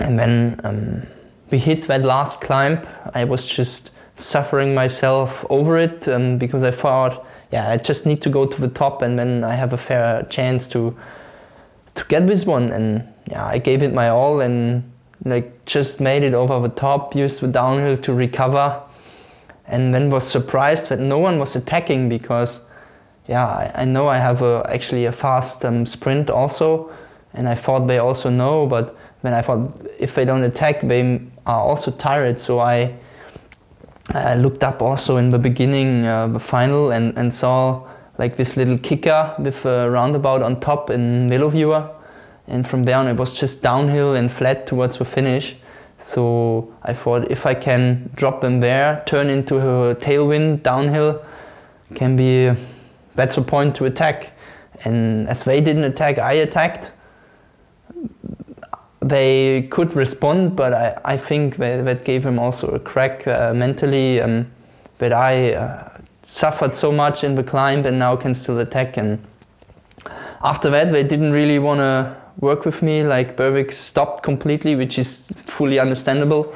And 0.01 0.19
then 0.19 0.61
um, 0.65 1.07
we 1.51 1.59
hit 1.59 1.83
that 1.83 2.03
last 2.03 2.41
climb. 2.41 2.81
I 3.15 3.25
was 3.25 3.47
just 3.47 3.91
suffering 4.17 4.75
myself 4.75 5.45
over 5.51 5.77
it 5.77 6.09
um, 6.09 6.39
because 6.39 6.63
I 6.63 6.71
thought, 6.71 7.25
yeah, 7.53 7.71
I 7.71 7.77
just 7.77 8.07
need 8.07 8.23
to 8.23 8.31
go 8.31 8.47
to 8.47 8.61
the 8.61 8.69
top 8.69 9.03
and 9.03 9.19
then 9.19 9.45
I 9.45 9.55
have 9.55 9.73
a 9.73 9.79
fair 9.79 10.25
chance 10.25 10.67
to 10.69 10.97
to 11.95 12.05
get 12.09 12.27
this 12.27 12.45
one. 12.45 12.73
And 12.73 13.07
yeah, 13.31 13.45
I 13.47 13.59
gave 13.59 13.83
it 13.83 13.93
my 13.93 14.09
all 14.09 14.41
and 14.41 14.83
like 15.25 15.65
just 15.65 16.01
made 16.01 16.23
it 16.23 16.35
over 16.35 16.61
the 16.61 16.75
top, 16.75 17.15
used 17.15 17.41
the 17.41 17.49
downhill 17.49 17.97
to 17.97 18.13
recover, 18.13 18.83
and 19.67 19.95
then 19.95 20.11
was 20.11 20.29
surprised 20.29 20.89
that 20.91 21.01
no 21.01 21.19
one 21.19 21.39
was 21.39 21.57
attacking 21.57 22.09
because, 22.09 22.61
yeah, 23.27 23.47
I, 23.47 23.73
I 23.75 23.85
know 23.85 24.09
I 24.09 24.19
have 24.19 24.43
a, 24.43 24.65
actually 24.69 25.07
a 25.07 25.13
fast 25.13 25.65
um, 25.65 25.87
sprint 25.87 26.31
also, 26.31 26.91
and 27.35 27.49
I 27.49 27.55
thought 27.55 27.87
they 27.87 27.99
also 27.99 28.31
know, 28.31 28.67
but 28.67 28.97
then 29.23 29.35
I 29.35 29.43
thought 29.43 29.75
if 29.99 30.15
they 30.15 30.25
don't 30.25 30.43
attack, 30.43 30.81
they 30.83 31.21
are 31.47 31.63
also 31.63 31.91
tired, 31.91 32.39
so 32.39 32.61
I 32.61 32.95
I 34.11 34.37
looked 34.37 34.63
up 34.63 34.83
also 34.83 35.17
in 35.17 35.31
the 35.31 35.39
beginning, 35.39 36.07
uh, 36.07 36.29
the 36.29 36.39
final, 36.39 36.93
and, 36.93 37.17
and 37.19 37.35
saw 37.35 37.89
like 38.19 38.37
this 38.37 38.57
little 38.57 38.79
kicker 38.79 39.35
with 39.39 39.67
a 39.67 39.91
roundabout 39.91 40.43
on 40.43 40.61
top 40.61 40.91
in 40.91 41.29
VeloViewer. 41.29 41.96
And 42.49 42.67
from 42.67 42.85
there 42.85 42.97
on, 42.97 43.09
it 43.09 43.17
was 43.17 43.39
just 43.39 43.63
downhill 43.63 44.15
and 44.15 44.31
flat 44.31 44.67
towards 44.67 44.99
the 44.99 45.05
finish. 45.05 45.57
So 45.99 46.73
I 46.83 46.93
thought 46.93 47.31
if 47.31 47.47
I 47.47 47.55
can 47.55 48.11
drop 48.15 48.41
them 48.41 48.59
there, 48.59 49.03
turn 49.07 49.29
into 49.29 49.57
a 49.57 49.95
tailwind 49.95 50.63
downhill, 50.63 51.25
can 51.95 52.17
be 52.17 52.53
that's 53.15 53.35
the 53.35 53.43
point 53.43 53.75
to 53.77 53.87
attack. 53.87 54.33
And 54.85 55.27
as 55.29 55.45
they 55.45 55.61
didn't 55.61 55.85
attack, 55.85 56.19
I 56.19 56.35
attacked. 56.35 56.93
They 59.01 59.69
could 59.71 59.95
respond, 59.97 60.55
but 60.55 60.73
I, 60.75 61.01
I 61.05 61.17
think 61.17 61.57
that, 61.57 61.85
that 61.85 62.05
gave 62.05 62.25
them 62.25 62.39
also 62.39 62.69
a 62.69 62.79
crack 62.79 63.27
uh, 63.27 63.55
mentally. 63.55 64.21
Um, 64.21 64.51
but 64.99 65.13
I 65.13 65.55
uh, 65.55 65.99
suffered 66.23 66.77
so 66.77 66.93
much 66.93 67.25
in 67.25 67.35
the 67.35 67.43
climb 67.43 67.87
and 67.87 67.99
now 67.99 68.17
can 68.17 68.35
still 68.35 68.59
attack. 68.59 68.97
And 68.97 69.25
after 70.45 70.69
that, 70.71 70.93
they 70.93 71.05
didn't 71.05 71.33
really 71.33 71.59
want 71.59 71.79
to 71.79 72.17
work 72.39 72.65
with 72.65 72.83
me. 72.83 73.03
Like 73.03 73.37
Berwick 73.37 73.73
stopped 73.73 74.23
completely, 74.23 74.77
which 74.77 74.99
is 74.99 75.21
fully 75.35 75.79
understandable. 75.79 76.55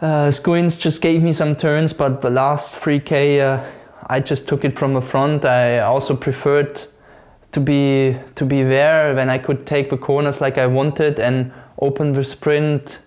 Uh, 0.00 0.30
just 0.30 1.00
gave 1.00 1.22
me 1.22 1.32
some 1.32 1.56
turns, 1.56 1.92
but 1.92 2.20
the 2.20 2.30
last 2.30 2.78
3K, 2.78 3.40
uh, 3.40 3.64
I 4.08 4.20
just 4.20 4.46
took 4.46 4.64
it 4.64 4.78
from 4.78 4.92
the 4.92 5.00
front. 5.00 5.44
I 5.44 5.78
also 5.78 6.14
preferred 6.14 6.86
to 7.52 7.60
be 7.60 8.16
to 8.34 8.44
be 8.44 8.62
there 8.62 9.14
when 9.14 9.30
I 9.30 9.38
could 9.38 9.66
take 9.66 9.88
the 9.88 9.96
corners 9.96 10.40
like 10.42 10.58
I 10.58 10.66
wanted 10.66 11.18
and 11.18 11.52
open 11.80 12.12
the 12.12 12.24
sprint. 12.24 12.98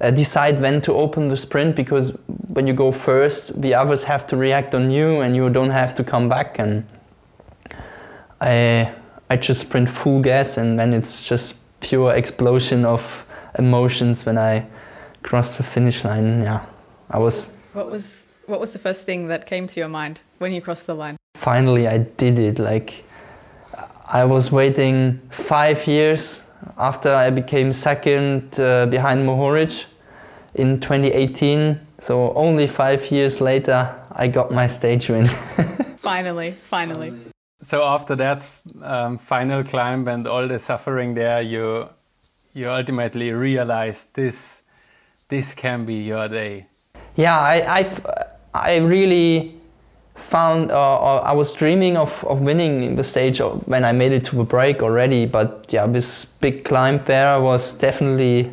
Uh, 0.00 0.10
decide 0.10 0.60
when 0.60 0.80
to 0.82 0.92
open 0.92 1.28
the 1.28 1.36
sprint 1.36 1.76
because 1.76 2.10
when 2.48 2.66
you 2.66 2.74
go 2.74 2.92
first, 2.92 3.58
the 3.62 3.72
others 3.72 4.04
have 4.04 4.26
to 4.26 4.36
react 4.36 4.74
on 4.74 4.90
you 4.90 5.20
and 5.22 5.34
you 5.34 5.48
don't 5.48 5.70
have 5.70 5.94
to 5.94 6.04
come 6.04 6.28
back. 6.28 6.58
And 6.58 6.84
I 8.40 8.92
I 9.34 9.36
just 9.36 9.62
sprint 9.62 9.88
full 9.88 10.20
gas 10.20 10.58
and 10.58 10.78
then 10.78 10.92
it's 10.92 11.28
just 11.28 11.56
pure 11.80 12.14
explosion 12.14 12.84
of 12.84 13.26
emotions 13.58 14.24
when 14.24 14.38
I 14.38 14.64
crossed 15.24 15.56
the 15.56 15.64
finish 15.64 16.04
line. 16.04 16.40
Yeah, 16.42 16.64
I 17.10 17.18
was. 17.18 17.64
What 17.72 17.86
was 17.86 18.26
what 18.46 18.60
was 18.60 18.72
the 18.72 18.78
first 18.78 19.06
thing 19.06 19.26
that 19.26 19.46
came 19.46 19.66
to 19.66 19.80
your 19.80 19.88
mind 19.88 20.22
when 20.38 20.52
you 20.52 20.60
crossed 20.60 20.86
the 20.86 20.94
line? 20.94 21.16
Finally, 21.34 21.88
I 21.88 21.98
did 21.98 22.38
it. 22.38 22.60
Like 22.60 23.02
I 24.06 24.24
was 24.24 24.52
waiting 24.52 25.18
five 25.30 25.84
years 25.88 26.42
after 26.78 27.12
I 27.12 27.30
became 27.30 27.72
second 27.72 28.60
uh, 28.60 28.86
behind 28.86 29.26
Mohoric 29.26 29.86
in 30.54 30.78
2018. 30.78 31.80
So 32.00 32.32
only 32.34 32.68
five 32.68 33.10
years 33.10 33.40
later, 33.40 33.96
I 34.12 34.28
got 34.28 34.52
my 34.52 34.68
stage 34.68 35.08
win. 35.08 35.26
finally, 35.98 36.52
finally. 36.52 37.33
So 37.64 37.82
after 37.82 38.14
that 38.16 38.46
um, 38.82 39.18
final 39.18 39.64
climb 39.64 40.06
and 40.06 40.26
all 40.26 40.46
the 40.46 40.58
suffering 40.58 41.14
there, 41.14 41.40
you 41.40 41.88
you 42.52 42.70
ultimately 42.70 43.32
realized 43.32 44.14
this 44.14 44.62
this 45.28 45.54
can 45.54 45.84
be 45.86 45.94
your 45.94 46.28
day. 46.28 46.66
Yeah, 47.16 47.38
I 47.38 47.80
I, 47.80 47.86
I 48.52 48.76
really 48.76 49.54
found 50.14 50.70
uh, 50.70 51.16
I 51.18 51.32
was 51.32 51.52
dreaming 51.54 51.96
of, 51.96 52.24
of 52.24 52.40
winning 52.40 52.94
the 52.94 53.02
stage 53.02 53.40
when 53.66 53.84
I 53.84 53.92
made 53.92 54.12
it 54.12 54.24
to 54.26 54.36
the 54.36 54.44
break 54.44 54.82
already. 54.82 55.26
But 55.26 55.66
yeah, 55.70 55.86
this 55.86 56.24
big 56.24 56.64
climb 56.64 57.02
there 57.04 57.40
was 57.40 57.72
definitely 57.72 58.52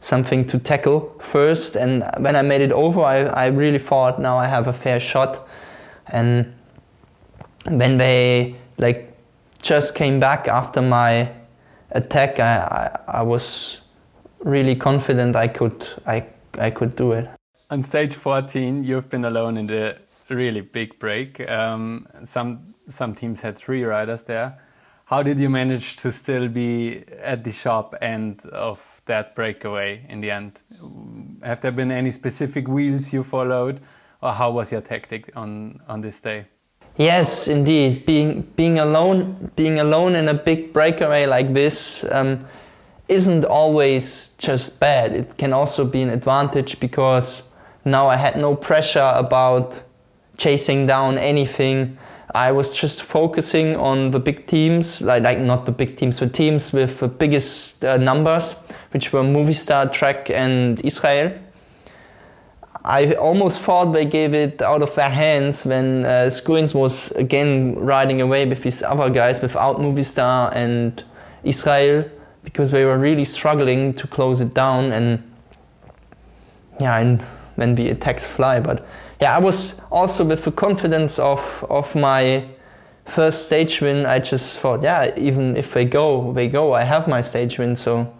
something 0.00 0.46
to 0.46 0.58
tackle 0.58 1.14
first. 1.20 1.76
And 1.76 2.04
when 2.18 2.36
I 2.36 2.42
made 2.42 2.60
it 2.60 2.72
over, 2.72 3.00
I, 3.00 3.18
I 3.24 3.46
really 3.46 3.78
thought 3.78 4.20
now 4.20 4.38
I 4.38 4.46
have 4.46 4.68
a 4.68 4.72
fair 4.72 5.00
shot. 5.00 5.46
And 6.06 6.54
when 7.64 7.98
they 7.98 8.56
like 8.78 9.12
just 9.62 9.94
came 9.94 10.18
back 10.20 10.48
after 10.48 10.82
my 10.82 11.32
attack, 11.90 12.40
I, 12.40 12.58
I, 13.06 13.20
I 13.20 13.22
was 13.22 13.82
really 14.40 14.74
confident 14.74 15.36
I 15.36 15.48
could 15.48 15.86
I 16.06 16.26
I 16.58 16.70
could 16.70 16.96
do 16.96 17.12
it. 17.12 17.28
On 17.70 17.82
stage 17.82 18.14
14, 18.14 18.84
you've 18.84 19.08
been 19.08 19.24
alone 19.24 19.56
in 19.56 19.66
the 19.66 19.96
really 20.28 20.60
big 20.60 20.98
break. 20.98 21.40
Um, 21.48 22.06
some 22.24 22.74
some 22.88 23.14
teams 23.14 23.40
had 23.40 23.56
three 23.56 23.84
riders 23.84 24.24
there. 24.24 24.58
How 25.06 25.22
did 25.22 25.38
you 25.38 25.50
manage 25.50 25.96
to 25.96 26.12
still 26.12 26.48
be 26.48 27.04
at 27.22 27.44
the 27.44 27.52
sharp 27.52 27.94
end 28.00 28.46
of 28.46 29.02
that 29.04 29.34
breakaway 29.34 30.06
in 30.08 30.20
the 30.20 30.30
end? 30.30 30.60
Have 31.42 31.60
there 31.60 31.72
been 31.72 31.90
any 31.90 32.10
specific 32.10 32.66
wheels 32.66 33.12
you 33.12 33.22
followed, 33.22 33.80
or 34.22 34.32
how 34.32 34.50
was 34.50 34.72
your 34.72 34.80
tactic 34.80 35.30
on 35.36 35.80
on 35.88 36.00
this 36.00 36.20
day? 36.20 36.46
Yes, 36.96 37.48
indeed. 37.48 38.04
Being 38.04 38.42
being 38.56 38.78
alone, 38.78 39.50
being 39.56 39.80
alone 39.80 40.14
in 40.14 40.28
a 40.28 40.34
big 40.34 40.72
breakaway 40.72 41.26
like 41.26 41.54
this 41.54 42.04
um, 42.12 42.44
isn't 43.08 43.44
always 43.44 44.30
just 44.38 44.78
bad. 44.78 45.14
It 45.14 45.38
can 45.38 45.52
also 45.52 45.84
be 45.84 46.02
an 46.02 46.10
advantage 46.10 46.80
because 46.80 47.42
now 47.84 48.08
I 48.08 48.16
had 48.16 48.36
no 48.36 48.54
pressure 48.54 49.12
about 49.14 49.82
chasing 50.36 50.86
down 50.86 51.18
anything. 51.18 51.98
I 52.34 52.52
was 52.52 52.74
just 52.74 53.02
focusing 53.02 53.76
on 53.76 54.10
the 54.10 54.18
big 54.18 54.46
teams, 54.46 55.02
like, 55.02 55.22
like 55.22 55.38
not 55.38 55.66
the 55.66 55.72
big 55.72 55.96
teams, 55.96 56.18
the 56.18 56.28
teams 56.28 56.72
with 56.72 57.00
the 57.00 57.08
biggest 57.08 57.84
uh, 57.84 57.98
numbers, 57.98 58.54
which 58.92 59.12
were 59.12 59.22
Movistar, 59.22 59.92
Trek, 59.92 60.30
and 60.30 60.82
Israel. 60.84 61.32
I 62.84 63.14
almost 63.14 63.60
thought 63.60 63.92
they 63.92 64.04
gave 64.04 64.34
it 64.34 64.60
out 64.60 64.82
of 64.82 64.94
their 64.96 65.10
hands 65.10 65.64
when 65.64 66.04
uh, 66.04 66.30
Skujins 66.30 66.74
was 66.74 67.12
again 67.12 67.76
riding 67.76 68.20
away 68.20 68.44
with 68.44 68.62
these 68.64 68.82
other 68.82 69.08
guys 69.08 69.40
without 69.40 69.78
Movistar 69.78 70.50
and 70.54 71.04
Israel 71.44 72.10
because 72.42 72.72
they 72.72 72.84
were 72.84 72.98
really 72.98 73.24
struggling 73.24 73.92
to 73.94 74.08
close 74.08 74.40
it 74.40 74.52
down 74.52 74.92
and 74.92 75.22
yeah, 76.80 76.98
and 76.98 77.22
when 77.54 77.76
the 77.76 77.88
attacks 77.90 78.26
fly. 78.26 78.58
But 78.58 78.84
yeah, 79.20 79.36
I 79.36 79.38
was 79.38 79.80
also 79.92 80.24
with 80.24 80.44
the 80.44 80.50
confidence 80.50 81.20
of 81.20 81.64
of 81.70 81.94
my 81.94 82.48
first 83.04 83.46
stage 83.46 83.80
win. 83.80 84.06
I 84.06 84.18
just 84.18 84.58
thought, 84.58 84.82
yeah, 84.82 85.12
even 85.16 85.56
if 85.56 85.72
they 85.72 85.84
go, 85.84 86.32
they 86.32 86.48
go. 86.48 86.72
I 86.72 86.82
have 86.82 87.06
my 87.06 87.20
stage 87.20 87.58
win, 87.58 87.76
so 87.76 88.12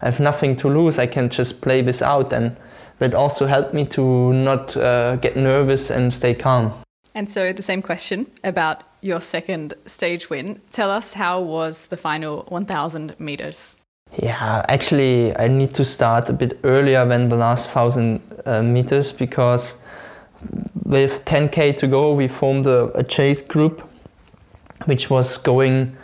I 0.00 0.06
have 0.06 0.20
nothing 0.20 0.56
to 0.56 0.68
lose. 0.68 0.98
I 0.98 1.06
can 1.06 1.28
just 1.28 1.60
play 1.60 1.82
this 1.82 2.00
out 2.00 2.32
and 2.32 2.56
that 2.98 3.14
also 3.14 3.46
helped 3.46 3.74
me 3.74 3.84
to 3.84 4.32
not 4.32 4.76
uh, 4.76 5.16
get 5.16 5.36
nervous 5.36 5.90
and 5.90 6.12
stay 6.12 6.34
calm. 6.34 6.72
And 7.14 7.30
so, 7.30 7.52
the 7.52 7.62
same 7.62 7.82
question 7.82 8.26
about 8.44 8.82
your 9.00 9.20
second 9.20 9.74
stage 9.86 10.28
win. 10.28 10.60
Tell 10.70 10.90
us 10.90 11.14
how 11.14 11.40
was 11.40 11.86
the 11.86 11.96
final 11.96 12.44
1000 12.48 13.18
meters? 13.18 13.76
Yeah, 14.22 14.64
actually, 14.68 15.36
I 15.36 15.48
need 15.48 15.74
to 15.74 15.84
start 15.84 16.30
a 16.30 16.32
bit 16.32 16.58
earlier 16.62 17.04
than 17.04 17.28
the 17.28 17.36
last 17.36 17.74
1000 17.74 18.20
uh, 18.44 18.62
meters 18.62 19.12
because 19.12 19.76
with 20.84 21.24
10k 21.24 21.76
to 21.78 21.86
go, 21.86 22.12
we 22.12 22.28
formed 22.28 22.66
a, 22.66 22.92
a, 22.98 23.02
chase 23.02 23.42
group 23.42 23.82
which 24.84 25.10
was 25.10 25.36
going 25.38 25.96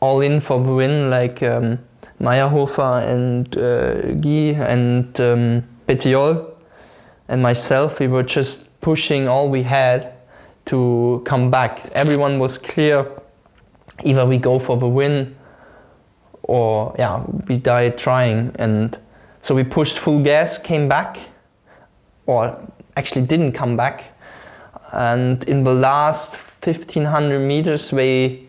all 0.00 0.20
in 0.20 0.40
for 0.40 0.62
the 0.62 0.72
win, 0.72 1.10
like 1.10 1.42
um, 1.42 1.78
Mayrhofer 2.20 3.06
and 3.06 3.56
uh, 3.56 4.12
Guy 4.20 4.62
and 4.64 5.20
um, 5.20 5.64
Bettiol 5.90 6.54
and 7.26 7.42
myself, 7.42 7.98
we 7.98 8.06
were 8.06 8.22
just 8.22 8.80
pushing 8.80 9.26
all 9.26 9.48
we 9.50 9.62
had 9.62 10.12
to 10.66 11.20
come 11.24 11.50
back. 11.50 11.84
Everyone 11.92 12.38
was 12.38 12.58
clear 12.58 13.06
either 14.04 14.24
we 14.24 14.38
go 14.38 14.60
for 14.60 14.76
the 14.76 14.86
win 14.88 15.34
or 16.42 16.94
yeah, 16.96 17.24
we 17.48 17.58
die 17.58 17.90
trying. 17.90 18.54
And 18.56 18.96
so 19.40 19.54
we 19.54 19.64
pushed 19.64 19.98
full 19.98 20.20
gas, 20.20 20.58
came 20.58 20.88
back, 20.88 21.18
or 22.26 22.56
actually 22.96 23.26
didn't 23.26 23.52
come 23.52 23.76
back. 23.76 24.16
And 24.92 25.42
in 25.48 25.64
the 25.64 25.74
last 25.74 26.36
1500 26.64 27.40
meters, 27.40 27.92
we 27.92 28.48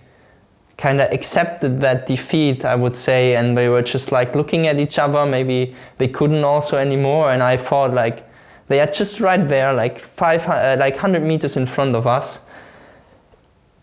kind 0.82 1.00
of 1.00 1.12
accepted 1.14 1.80
that 1.80 2.08
defeat, 2.08 2.66
I 2.66 2.74
would 2.74 2.98
say, 2.98 3.36
and 3.36 3.56
they 3.56 3.70
were 3.70 3.84
just 3.84 4.12
like 4.12 4.34
looking 4.36 4.66
at 4.66 4.80
each 4.80 4.98
other. 4.98 5.28
Maybe 5.28 5.76
they 6.00 6.08
couldn't 6.08 6.44
also 6.44 6.78
anymore, 6.78 7.32
and 7.32 7.44
I 7.44 7.56
thought 7.56 7.94
like 7.94 8.28
they 8.68 8.80
are 8.80 8.88
just 8.88 9.20
right 9.20 9.48
there, 9.48 9.74
like 9.74 10.00
five, 10.00 10.48
uh, 10.48 10.78
like 10.80 10.96
100 10.96 11.22
meters 11.22 11.56
in 11.56 11.68
front 11.68 11.96
of 11.96 12.08
us. 12.08 12.40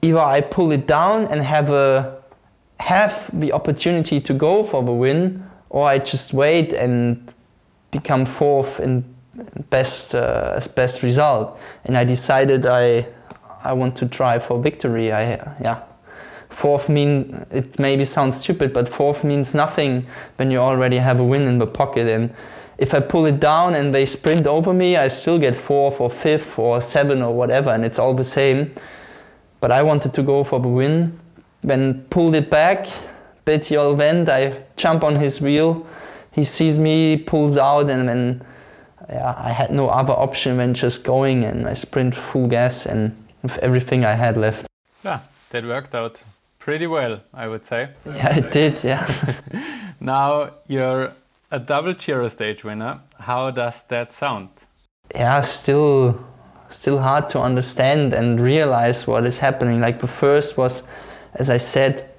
Either 0.02 0.18
I 0.18 0.40
pull 0.40 0.72
it 0.72 0.88
down 0.88 1.26
and 1.26 1.40
have 1.42 1.70
a 1.70 2.18
have 2.80 3.30
the 3.32 3.52
opportunity 3.52 4.20
to 4.20 4.34
go 4.34 4.64
for 4.64 4.82
the 4.82 4.92
win, 4.92 5.48
or 5.70 5.86
I 5.86 5.98
just 5.98 6.32
wait 6.34 6.72
and 6.72 7.32
become 7.92 8.24
fourth 8.24 8.80
in 8.80 9.04
best 9.70 10.16
uh, 10.16 10.54
as 10.56 10.66
best 10.66 11.04
result. 11.04 11.60
And 11.84 11.96
I 11.96 12.02
decided 12.02 12.66
I 12.66 13.06
I 13.62 13.72
want 13.72 13.94
to 13.98 14.08
try 14.08 14.40
for 14.40 14.60
victory. 14.60 15.12
I 15.12 15.22
yeah 15.60 15.82
fourth 16.58 16.88
mean 16.88 17.46
it 17.52 17.78
maybe 17.78 18.04
sounds 18.04 18.40
stupid, 18.40 18.72
but 18.72 18.88
fourth 18.88 19.22
means 19.22 19.54
nothing 19.54 20.04
when 20.36 20.50
you 20.50 20.58
already 20.58 20.96
have 20.96 21.20
a 21.20 21.24
win 21.24 21.46
in 21.46 21.58
the 21.58 21.66
pocket. 21.68 22.08
And 22.08 22.34
if 22.78 22.92
I 22.92 23.00
pull 23.00 23.26
it 23.26 23.38
down 23.38 23.76
and 23.76 23.94
they 23.94 24.04
sprint 24.04 24.44
over 24.44 24.72
me, 24.74 24.96
I 24.96 25.06
still 25.06 25.38
get 25.38 25.54
fourth 25.54 26.00
or 26.00 26.10
fifth 26.10 26.58
or 26.58 26.80
seven 26.80 27.22
or 27.22 27.32
whatever, 27.32 27.70
and 27.70 27.84
it's 27.84 27.98
all 27.98 28.12
the 28.12 28.24
same. 28.24 28.74
But 29.60 29.70
I 29.70 29.84
wanted 29.84 30.12
to 30.14 30.22
go 30.22 30.42
for 30.42 30.58
the 30.58 30.68
win. 30.68 31.20
Then 31.60 32.04
pulled 32.10 32.34
it 32.34 32.50
back, 32.50 32.86
Bettiol 33.44 33.96
went, 33.96 34.28
I 34.28 34.64
jump 34.76 35.04
on 35.04 35.16
his 35.16 35.40
wheel, 35.40 35.86
he 36.32 36.44
sees 36.44 36.76
me, 36.76 37.16
pulls 37.16 37.56
out, 37.56 37.88
and 37.88 38.08
then 38.08 38.44
yeah, 39.08 39.34
I 39.36 39.50
had 39.50 39.70
no 39.70 39.88
other 39.88 40.12
option 40.12 40.56
than 40.56 40.74
just 40.74 41.04
going, 41.04 41.44
and 41.44 41.68
I 41.68 41.74
sprint 41.74 42.14
full 42.16 42.48
gas 42.48 42.86
and 42.86 43.12
with 43.42 43.58
everything 43.58 44.04
I 44.04 44.14
had 44.14 44.36
left. 44.36 44.66
Yeah, 45.04 45.20
that 45.50 45.64
worked 45.64 45.94
out 45.94 46.22
pretty 46.68 46.86
well, 46.86 47.22
I 47.32 47.48
would 47.48 47.64
say. 47.64 47.88
Yeah, 48.04 48.36
it 48.36 48.52
did, 48.52 48.84
yeah. 48.84 49.02
now 50.00 50.50
you're 50.66 51.14
a 51.50 51.58
double 51.58 51.94
Giro 51.94 52.28
stage 52.28 52.62
winner. 52.62 53.00
How 53.20 53.50
does 53.50 53.84
that 53.88 54.12
sound? 54.12 54.50
Yeah, 55.14 55.40
still 55.40 56.22
still 56.68 56.98
hard 56.98 57.30
to 57.30 57.40
understand 57.40 58.12
and 58.12 58.38
realize 58.38 59.06
what 59.06 59.24
is 59.24 59.38
happening. 59.38 59.80
Like 59.80 60.00
the 60.00 60.12
first 60.22 60.58
was 60.58 60.82
as 61.32 61.48
I 61.48 61.56
said, 61.56 62.10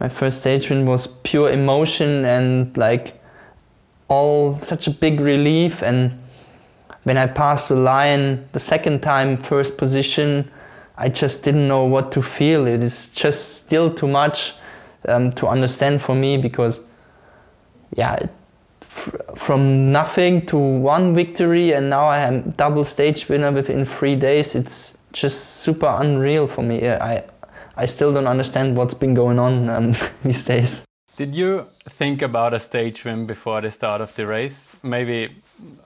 my 0.00 0.08
first 0.08 0.40
stage 0.40 0.70
win 0.70 0.86
was 0.86 1.06
pure 1.06 1.50
emotion 1.50 2.24
and 2.24 2.74
like 2.78 3.20
all 4.08 4.54
such 4.54 4.86
a 4.86 4.90
big 4.90 5.20
relief 5.20 5.82
and 5.82 6.18
when 7.02 7.18
I 7.18 7.26
passed 7.26 7.68
the 7.68 7.76
line 7.76 8.48
the 8.52 8.60
second 8.60 9.02
time 9.02 9.36
first 9.36 9.76
position 9.76 10.50
I 11.00 11.08
just 11.08 11.42
didn't 11.42 11.66
know 11.66 11.84
what 11.84 12.12
to 12.12 12.22
feel. 12.22 12.66
It 12.66 12.82
is 12.82 13.08
just 13.14 13.56
still 13.56 13.92
too 13.92 14.06
much 14.06 14.52
um, 15.08 15.30
to 15.32 15.48
understand 15.48 16.02
for 16.02 16.14
me 16.14 16.36
because, 16.36 16.80
yeah, 17.96 18.26
from 19.34 19.90
nothing 19.90 20.44
to 20.46 20.58
one 20.58 21.14
victory 21.14 21.72
and 21.72 21.88
now 21.88 22.04
I 22.04 22.18
am 22.18 22.50
double 22.50 22.84
stage 22.84 23.28
winner 23.30 23.50
within 23.50 23.86
three 23.86 24.14
days. 24.14 24.54
It's 24.54 24.98
just 25.12 25.62
super 25.62 25.96
unreal 25.98 26.46
for 26.46 26.62
me. 26.62 26.86
I 26.88 27.24
I 27.76 27.86
still 27.86 28.12
don't 28.12 28.26
understand 28.26 28.76
what's 28.76 28.92
been 28.92 29.14
going 29.14 29.38
on 29.38 29.70
um, 29.70 29.94
these 30.22 30.44
days. 30.44 30.84
Did 31.16 31.34
you 31.34 31.66
think 31.88 32.20
about 32.20 32.52
a 32.52 32.60
stage 32.60 33.04
win 33.04 33.26
before 33.26 33.62
the 33.62 33.70
start 33.70 34.02
of 34.02 34.14
the 34.16 34.26
race? 34.26 34.76
Maybe 34.82 35.30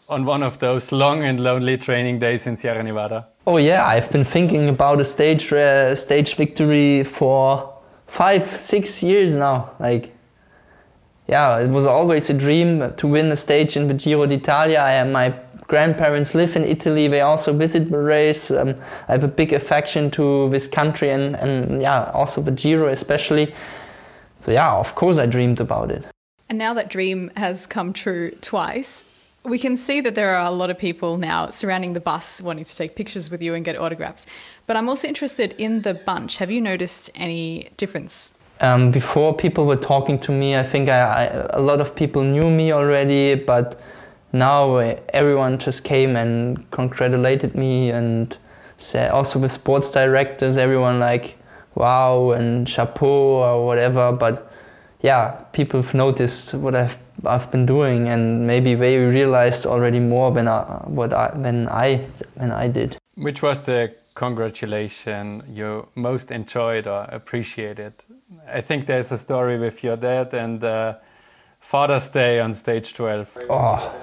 on 0.09 0.25
one 0.25 0.43
of 0.43 0.59
those 0.59 0.93
long 0.93 1.25
and 1.25 1.41
lonely 1.41 1.77
training 1.77 2.19
days 2.19 2.47
in 2.47 2.57
Sierra 2.57 2.83
Nevada? 2.83 3.27
Oh 3.47 3.57
yeah, 3.57 3.87
I've 3.87 4.11
been 4.11 4.25
thinking 4.25 4.69
about 4.69 5.01
a 5.01 5.05
stage 5.05 5.53
uh, 5.53 5.95
stage 5.95 6.35
victory 6.35 7.05
for 7.05 7.75
five, 8.07 8.45
six 8.61 9.03
years 9.03 9.35
now. 9.35 9.71
Like, 9.79 10.13
yeah, 11.27 11.59
it 11.59 11.71
was 11.71 11.87
always 11.87 12.31
a 12.31 12.35
dream 12.35 12.95
to 12.95 13.07
win 13.07 13.33
a 13.33 13.37
stage 13.37 13.77
in 13.77 13.89
the 13.89 13.95
Giro 13.95 14.27
d'Italia. 14.27 14.79
I 14.79 14.93
am 14.93 15.13
my 15.13 15.39
grandparents 15.67 16.35
live 16.35 16.57
in 16.57 16.65
Italy. 16.65 17.09
They 17.09 17.23
also 17.23 17.53
visit 17.53 17.91
the 17.91 17.99
race. 17.99 18.51
Um, 18.51 18.77
I 19.09 19.13
have 19.13 19.25
a 19.25 19.29
big 19.29 19.53
affection 19.53 20.11
to 20.13 20.49
this 20.51 20.67
country 20.67 21.11
and, 21.11 21.35
and 21.37 21.83
yeah, 21.83 22.11
also 22.13 22.43
the 22.43 22.51
Giro 22.51 22.89
especially. 22.89 23.55
So 24.41 24.53
yeah, 24.53 24.75
of 24.75 24.95
course 24.95 25.19
I 25.19 25.27
dreamed 25.27 25.61
about 25.61 25.91
it. 25.91 26.07
And 26.49 26.59
now 26.59 26.75
that 26.75 26.91
dream 26.91 27.31
has 27.37 27.67
come 27.67 27.93
true 27.93 28.33
twice, 28.43 29.07
we 29.45 29.59
can 29.59 29.77
see 29.77 30.01
that 30.01 30.15
there 30.15 30.35
are 30.37 30.47
a 30.47 30.51
lot 30.51 30.71
of 30.71 30.79
people 30.79 31.19
now 31.19 31.51
surrounding 31.51 31.93
the 31.93 32.01
bus 32.01 32.41
wanting 32.41 32.65
to 32.65 32.77
take 32.77 32.97
pictures 32.97 33.31
with 33.31 33.43
you 33.43 33.55
and 33.55 33.65
get 33.65 33.79
autographs. 33.79 34.27
But 34.67 34.77
I'm 34.77 34.89
also 34.89 35.07
interested 35.07 35.55
in 35.59 35.83
the 35.83 35.93
bunch. 35.93 36.39
Have 36.39 36.51
you 36.51 36.61
noticed 36.61 37.11
any 37.15 37.71
difference? 37.77 38.33
Um, 38.61 38.91
before 38.91 39.35
people 39.35 39.67
were 39.67 39.77
talking 39.77 40.19
to 40.21 40.33
me, 40.33 40.57
I 40.57 40.63
think 40.63 40.89
I, 40.89 41.01
I, 41.01 41.25
a 41.51 41.61
lot 41.61 41.81
of 41.81 41.95
people 41.95 42.23
knew 42.23 42.51
me 42.51 42.73
already, 42.73 43.35
but 43.35 43.79
now 44.33 44.77
uh, 44.77 44.99
everyone 45.13 45.59
just 45.59 45.85
came 45.85 46.17
and 46.17 46.71
congratulated 46.71 47.55
me 47.55 47.91
and 47.91 48.37
said, 48.79 49.11
also 49.11 49.39
the 49.39 49.49
sports 49.49 49.91
directors, 49.91 50.57
everyone 50.57 50.99
like, 51.01 51.37
wow 51.75 52.31
and 52.31 52.69
chapeau 52.69 53.43
or 53.43 53.67
whatever. 53.67 54.13
But 54.13 54.51
yeah, 55.03 55.43
people 55.53 55.83
have 55.83 55.93
noticed 55.93 56.55
what 56.55 56.75
I've 56.75 56.97
I've 57.27 57.51
been 57.51 57.67
doing, 57.67 58.09
and 58.09 58.47
maybe 58.47 58.75
they 58.75 58.99
realized 58.99 59.67
already 59.67 60.01
more 60.01 60.31
than 60.33 60.49
I, 60.49 60.83
what 60.87 61.13
I 61.13 61.31
than 61.35 61.69
I 61.69 62.07
than 62.37 62.51
I 62.53 62.69
did. 62.69 62.97
Which 63.17 63.43
was 63.43 63.63
the 63.63 63.95
congratulation 64.15 65.43
you 65.49 65.89
most 65.95 66.31
enjoyed 66.31 66.87
or 66.87 67.05
appreciated? 67.11 67.93
I 68.49 68.61
think 68.61 68.87
there's 68.87 69.13
a 69.13 69.19
story 69.19 69.59
with 69.59 69.83
your 69.83 69.97
dad 69.97 70.35
and 70.35 70.63
uh, 70.63 70.95
Father's 71.61 72.09
Day 72.09 72.41
on 72.41 72.55
stage 72.55 72.95
12. 72.95 73.29
Oh. 73.51 73.95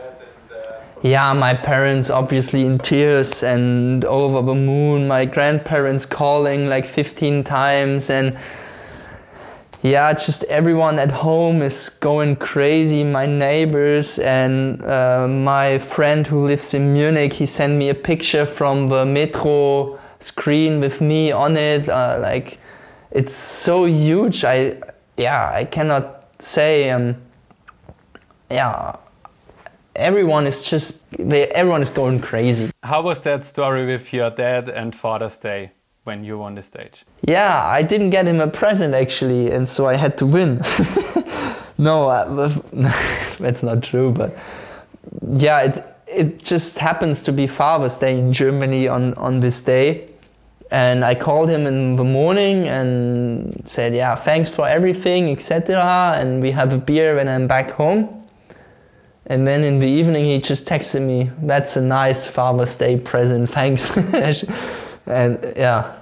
Yeah, 1.04 1.34
my 1.34 1.56
parents 1.56 2.12
obviously 2.12 2.64
in 2.64 2.78
tears 2.78 3.42
and 3.42 4.06
over 4.06 4.46
the 4.46 4.54
moon. 4.54 5.08
My 5.08 5.26
grandparents 5.26 6.06
calling 6.06 6.68
like 6.70 6.86
15 6.86 7.44
times 7.44 8.10
and 8.10 8.38
yeah, 9.82 10.13
just 10.13 10.44
everyone 10.46 11.00
at 11.00 11.12
home 11.12 11.62
is 11.62 11.89
going 11.89 12.36
crazy. 12.36 13.04
My 13.04 13.26
neighbors 13.26 14.20
and 14.20 14.82
uh, 14.84 15.28
my 15.28 15.80
friend 15.80 16.28
who 16.28 16.46
lives 16.46 16.74
in 16.74 16.94
Munich, 16.94 17.34
he 17.34 17.46
sent 17.46 17.74
me 17.74 17.89
a 17.89 17.96
picture 17.96 18.46
from 18.46 18.88
the 18.88 19.06
metro 19.06 20.00
screen 20.20 20.80
with 20.80 21.02
me 21.02 21.32
on 21.32 21.58
it. 21.58 21.89
Uh, 21.89 22.20
like, 22.22 22.60
it's 23.10 23.34
so 23.34 23.86
huge. 23.86 24.44
I, 24.44 24.80
yeah, 25.17 25.52
I 25.52 25.65
cannot 25.65 26.26
say. 26.39 26.91
Um, 26.91 27.15
yeah, 28.52 28.98
everyone 29.96 30.46
is 30.46 30.63
just 30.63 31.10
they, 31.12 31.48
everyone 31.48 31.82
is 31.82 31.89
going 31.89 32.20
crazy. 32.20 32.70
How 32.84 33.02
was 33.02 33.22
that 33.22 33.46
story 33.46 33.86
with 33.86 34.13
your 34.13 34.30
dad 34.30 34.70
and 34.70 34.96
Father's 34.96 35.38
Day? 35.38 35.72
When 36.04 36.24
you 36.24 36.38
won 36.38 36.56
the 36.56 36.64
stage? 36.64 37.06
Yeah, 37.22 37.64
I 37.66 37.84
didn't 37.84 38.10
get 38.10 38.26
him 38.26 38.40
a 38.40 38.48
present 38.48 38.94
actually, 38.94 39.52
and 39.52 39.68
so 39.68 39.88
I 39.88 39.96
had 39.96 40.18
to 40.18 40.26
win. 40.26 40.62
no, 41.78 42.08
that's 43.40 43.64
not 43.64 43.84
true, 43.84 44.12
but 44.12 44.38
yeah, 45.22 45.62
it 45.62 45.86
it 46.08 46.44
just 46.44 46.80
happens 46.80 47.22
to 47.24 47.32
be 47.32 47.48
Father's 47.48 47.98
Day 47.98 48.18
in 48.18 48.34
Germany 48.34 48.88
on 48.88 49.14
on 49.16 49.40
this 49.40 49.62
day. 49.62 50.08
And 50.72 51.04
I 51.04 51.16
called 51.16 51.50
him 51.50 51.68
in 51.68 51.98
the 51.98 52.04
morning 52.04 52.68
and 52.68 53.62
said, 53.66 53.94
"Yeah, 53.94 54.16
thanks 54.16 54.50
for 54.50 54.68
everything, 54.68 55.30
etc." 55.30 56.16
And 56.18 56.42
we 56.42 56.52
have 56.52 56.74
a 56.74 56.78
beer 56.78 57.16
when 57.16 57.28
I'm 57.28 57.48
back 57.48 57.72
home. 57.72 58.08
And 59.28 59.46
then 59.46 59.64
in 59.64 59.80
the 59.80 59.88
evening, 59.88 60.26
he 60.26 60.40
just 60.40 60.66
texted 60.66 61.02
me, 61.02 61.30
"That's 61.42 61.76
a 61.76 61.82
nice 61.82 62.30
Father's 62.30 62.76
Day 62.76 62.98
present, 62.98 63.50
thanks." 63.50 63.92
and 65.06 65.54
yeah, 65.56 65.98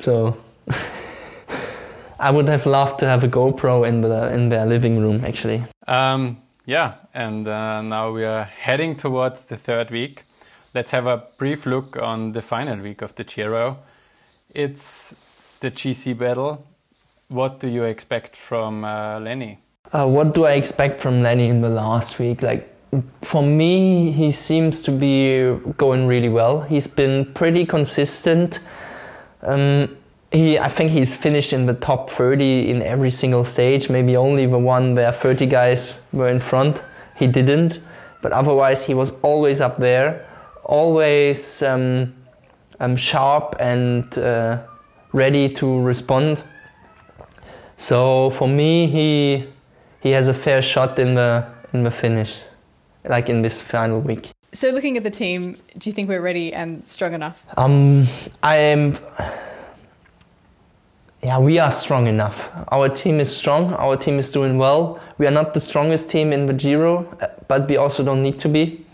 so 0.00 0.36
I 2.20 2.30
would 2.30 2.48
have 2.48 2.66
loved 2.66 2.98
to 3.00 3.08
have 3.08 3.24
a 3.24 3.28
GoPro 3.28 3.86
in 3.86 4.00
the 4.00 4.32
in 4.32 4.48
their 4.48 4.66
living 4.66 4.98
room 4.98 5.24
actually. 5.24 5.64
Um, 5.86 6.42
yeah, 6.66 6.94
and 7.12 7.48
uh, 7.48 7.82
now 7.82 8.12
we 8.12 8.24
are 8.24 8.44
heading 8.44 8.96
towards 8.96 9.44
the 9.44 9.56
third 9.56 9.90
week. 9.90 10.24
Let's 10.74 10.92
have 10.92 11.06
a 11.06 11.24
brief 11.36 11.66
look 11.66 11.96
on 12.00 12.32
the 12.32 12.40
final 12.40 12.78
week 12.78 13.02
of 13.02 13.14
the 13.16 13.24
Giro. 13.24 13.78
It's 14.54 15.14
the 15.60 15.70
GC 15.70 16.16
battle. 16.16 16.66
What 17.28 17.60
do 17.60 17.68
you 17.68 17.84
expect 17.84 18.36
from 18.36 18.84
uh, 18.84 19.20
Lenny? 19.20 19.58
Uh, 19.92 20.06
what 20.06 20.34
do 20.34 20.46
I 20.46 20.52
expect 20.52 21.00
from 21.00 21.20
Lenny 21.20 21.48
in 21.48 21.60
the 21.60 21.68
last 21.68 22.18
week? 22.18 22.42
Like 22.42 22.71
for 23.22 23.42
me, 23.42 24.10
he 24.10 24.30
seems 24.30 24.82
to 24.82 24.90
be 24.90 25.56
going 25.78 26.06
really 26.06 26.28
well. 26.28 26.62
He's 26.62 26.86
been 26.86 27.32
pretty 27.32 27.64
consistent. 27.64 28.60
Um, 29.42 29.96
he, 30.30 30.58
I 30.58 30.68
think 30.68 30.90
he's 30.90 31.16
finished 31.16 31.52
in 31.52 31.66
the 31.66 31.74
top 31.74 32.10
30 32.10 32.68
in 32.68 32.82
every 32.82 33.10
single 33.10 33.44
stage. 33.44 33.88
Maybe 33.88 34.16
only 34.16 34.46
the 34.46 34.58
one 34.58 34.94
where 34.94 35.10
30 35.10 35.46
guys 35.46 36.02
were 36.12 36.28
in 36.28 36.38
front. 36.38 36.82
He 37.16 37.26
didn't, 37.26 37.80
but 38.20 38.32
otherwise 38.32 38.84
he 38.84 38.94
was 38.94 39.12
always 39.22 39.60
up 39.60 39.78
there, 39.78 40.26
always 40.64 41.62
um, 41.62 42.14
um, 42.78 42.96
sharp 42.96 43.56
and 43.58 44.16
uh, 44.18 44.62
ready 45.12 45.48
to 45.50 45.80
respond. 45.80 46.42
So 47.78 48.30
for 48.30 48.48
me, 48.48 48.86
he 48.86 49.48
he 50.00 50.10
has 50.10 50.28
a 50.28 50.34
fair 50.34 50.60
shot 50.62 50.98
in 50.98 51.14
the 51.14 51.46
in 51.72 51.84
the 51.84 51.90
finish 51.90 52.38
like 53.04 53.28
in 53.28 53.42
this 53.42 53.60
final 53.60 54.00
week. 54.00 54.30
So, 54.52 54.68
looking 54.70 54.96
at 54.96 55.02
the 55.02 55.10
team, 55.10 55.56
do 55.78 55.88
you 55.88 55.94
think 55.94 56.08
we're 56.08 56.20
ready 56.20 56.52
and 56.52 56.86
strong 56.86 57.14
enough? 57.14 57.46
Um, 57.56 58.06
I 58.42 58.56
am. 58.56 58.98
Yeah, 61.22 61.38
we 61.38 61.58
are 61.58 61.70
strong 61.70 62.06
enough. 62.06 62.50
Our 62.72 62.88
team 62.88 63.20
is 63.20 63.34
strong. 63.34 63.72
Our 63.74 63.96
team 63.96 64.18
is 64.18 64.30
doing 64.30 64.58
well. 64.58 65.00
We 65.18 65.26
are 65.26 65.30
not 65.30 65.54
the 65.54 65.60
strongest 65.60 66.10
team 66.10 66.32
in 66.32 66.46
the 66.46 66.52
Giro, 66.52 67.06
but 67.46 67.68
we 67.68 67.76
also 67.76 68.04
don't 68.04 68.22
need 68.22 68.40
to 68.40 68.48
be. 68.48 68.84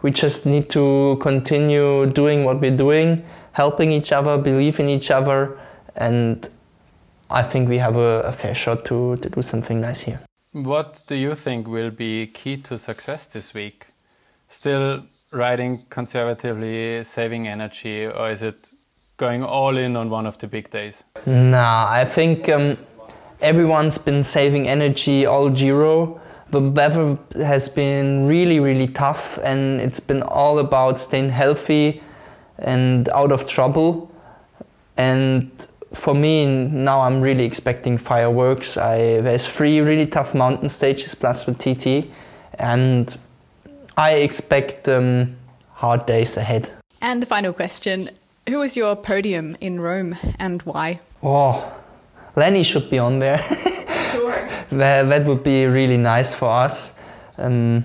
We 0.00 0.10
just 0.10 0.46
need 0.46 0.68
to 0.70 1.18
continue 1.20 2.06
doing 2.06 2.44
what 2.44 2.60
we're 2.60 2.76
doing, 2.76 3.22
helping 3.52 3.92
each 3.92 4.12
other, 4.12 4.38
believe 4.38 4.80
in 4.80 4.88
each 4.88 5.10
other, 5.10 5.58
and 5.94 6.48
I 7.30 7.42
think 7.42 7.68
we 7.68 7.78
have 7.78 7.96
a, 7.96 8.22
a 8.22 8.32
fair 8.32 8.54
shot 8.54 8.84
to, 8.86 9.16
to 9.16 9.28
do 9.28 9.42
something 9.42 9.80
nice 9.80 10.02
here. 10.02 10.20
What 10.54 11.02
do 11.06 11.14
you 11.14 11.34
think 11.34 11.68
will 11.68 11.90
be 11.90 12.26
key 12.26 12.56
to 12.62 12.78
success 12.78 13.26
this 13.26 13.52
week? 13.52 13.86
still 14.54 15.02
riding 15.32 15.84
conservatively, 15.90 17.04
saving 17.04 17.48
energy, 17.48 18.06
or 18.06 18.30
is 18.30 18.42
it 18.42 18.70
going 19.16 19.42
all 19.42 19.76
in 19.76 19.96
on 19.96 20.10
one 20.10 20.26
of 20.26 20.38
the 20.38 20.46
big 20.46 20.70
days? 20.70 21.02
Nah, 21.26 21.86
I 21.88 22.04
think 22.04 22.48
um, 22.48 22.78
everyone's 23.40 23.98
been 23.98 24.22
saving 24.22 24.68
energy 24.68 25.26
all 25.26 25.50
Giro. 25.50 26.20
The 26.50 26.60
weather 26.60 27.18
has 27.36 27.68
been 27.68 28.26
really, 28.28 28.60
really 28.60 28.86
tough, 28.86 29.38
and 29.42 29.80
it's 29.80 30.00
been 30.00 30.22
all 30.22 30.58
about 30.58 31.00
staying 31.00 31.30
healthy 31.30 32.02
and 32.58 33.08
out 33.08 33.32
of 33.32 33.48
trouble. 33.48 34.10
And 34.96 35.50
for 35.94 36.14
me, 36.14 36.46
now 36.46 37.00
I'm 37.00 37.20
really 37.20 37.44
expecting 37.44 37.98
fireworks. 37.98 38.76
I, 38.76 39.20
there's 39.20 39.48
three 39.48 39.80
really 39.80 40.06
tough 40.06 40.34
mountain 40.34 40.68
stages 40.68 41.14
plus 41.14 41.44
the 41.44 41.54
TT, 41.54 42.10
and 42.58 43.16
I 43.96 44.14
expect 44.14 44.88
um, 44.88 45.36
hard 45.72 46.06
days 46.06 46.36
ahead. 46.36 46.70
And 47.00 47.22
the 47.22 47.26
final 47.26 47.52
question 47.52 48.10
Who 48.48 48.58
was 48.58 48.76
your 48.76 48.96
podium 48.96 49.56
in 49.60 49.80
Rome 49.80 50.16
and 50.38 50.62
why? 50.62 51.00
Oh, 51.22 51.72
Lenny 52.36 52.62
should 52.62 52.90
be 52.90 52.98
on 52.98 53.18
there. 53.18 53.38
Sure. 54.12 54.48
that, 54.70 55.08
that 55.08 55.26
would 55.26 55.44
be 55.44 55.66
really 55.66 55.96
nice 55.96 56.34
for 56.34 56.48
us. 56.48 56.98
Um, 57.38 57.84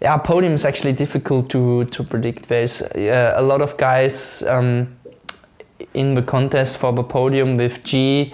yeah, 0.00 0.16
podium 0.18 0.52
is 0.52 0.64
actually 0.64 0.92
difficult 0.92 1.50
to, 1.50 1.84
to 1.86 2.04
predict. 2.04 2.48
There's 2.48 2.82
uh, 2.82 3.34
a 3.36 3.42
lot 3.42 3.62
of 3.62 3.76
guys 3.76 4.42
um, 4.44 4.96
in 5.94 6.14
the 6.14 6.22
contest 6.22 6.78
for 6.78 6.92
the 6.92 7.02
podium 7.02 7.56
with 7.56 7.82
G, 7.84 8.32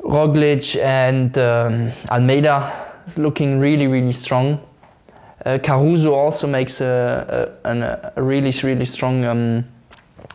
Roglic, 0.00 0.76
and 0.80 1.36
um, 1.38 1.90
Almeida 2.10 2.72
looking 3.16 3.58
really, 3.58 3.86
really 3.86 4.12
strong. 4.12 4.60
Uh, 5.44 5.58
Caruso 5.62 6.14
also 6.14 6.46
makes 6.46 6.80
a, 6.80 7.54
a, 7.64 8.12
a 8.16 8.22
really, 8.22 8.52
really 8.62 8.84
strong 8.84 9.24
um, 9.24 9.64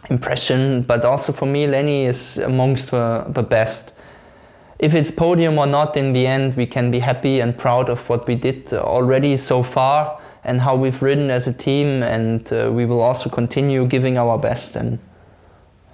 impression, 0.10 0.82
but 0.82 1.06
also 1.06 1.32
for 1.32 1.46
me, 1.46 1.68
Lenny 1.68 2.06
is 2.06 2.38
amongst 2.38 2.92
the, 2.92 3.26
the 3.28 3.44
best. 3.44 3.94
If 4.80 4.96
it's 4.96 5.12
podium 5.12 5.58
or 5.58 5.68
not, 5.68 5.96
in 5.96 6.14
the 6.14 6.28
end, 6.28 6.58
we 6.58 6.66
can 6.66 6.92
be 6.92 7.00
happy 7.00 7.40
and 7.40 7.58
proud 7.58 7.90
of 7.90 8.10
what 8.10 8.28
we 8.28 8.36
did 8.36 8.74
already 8.74 9.38
so 9.38 9.64
far 9.64 10.20
and 10.44 10.62
how 10.62 10.76
we've 10.76 11.02
ridden 11.02 11.30
as 11.30 11.48
a 11.48 11.54
team, 11.54 12.04
and 12.04 12.52
uh, 12.52 12.70
we 12.72 12.86
will 12.86 13.02
also 13.02 13.30
continue 13.30 13.86
giving 13.86 14.18
our 14.18 14.38
best. 14.38 14.76
And 14.76 15.00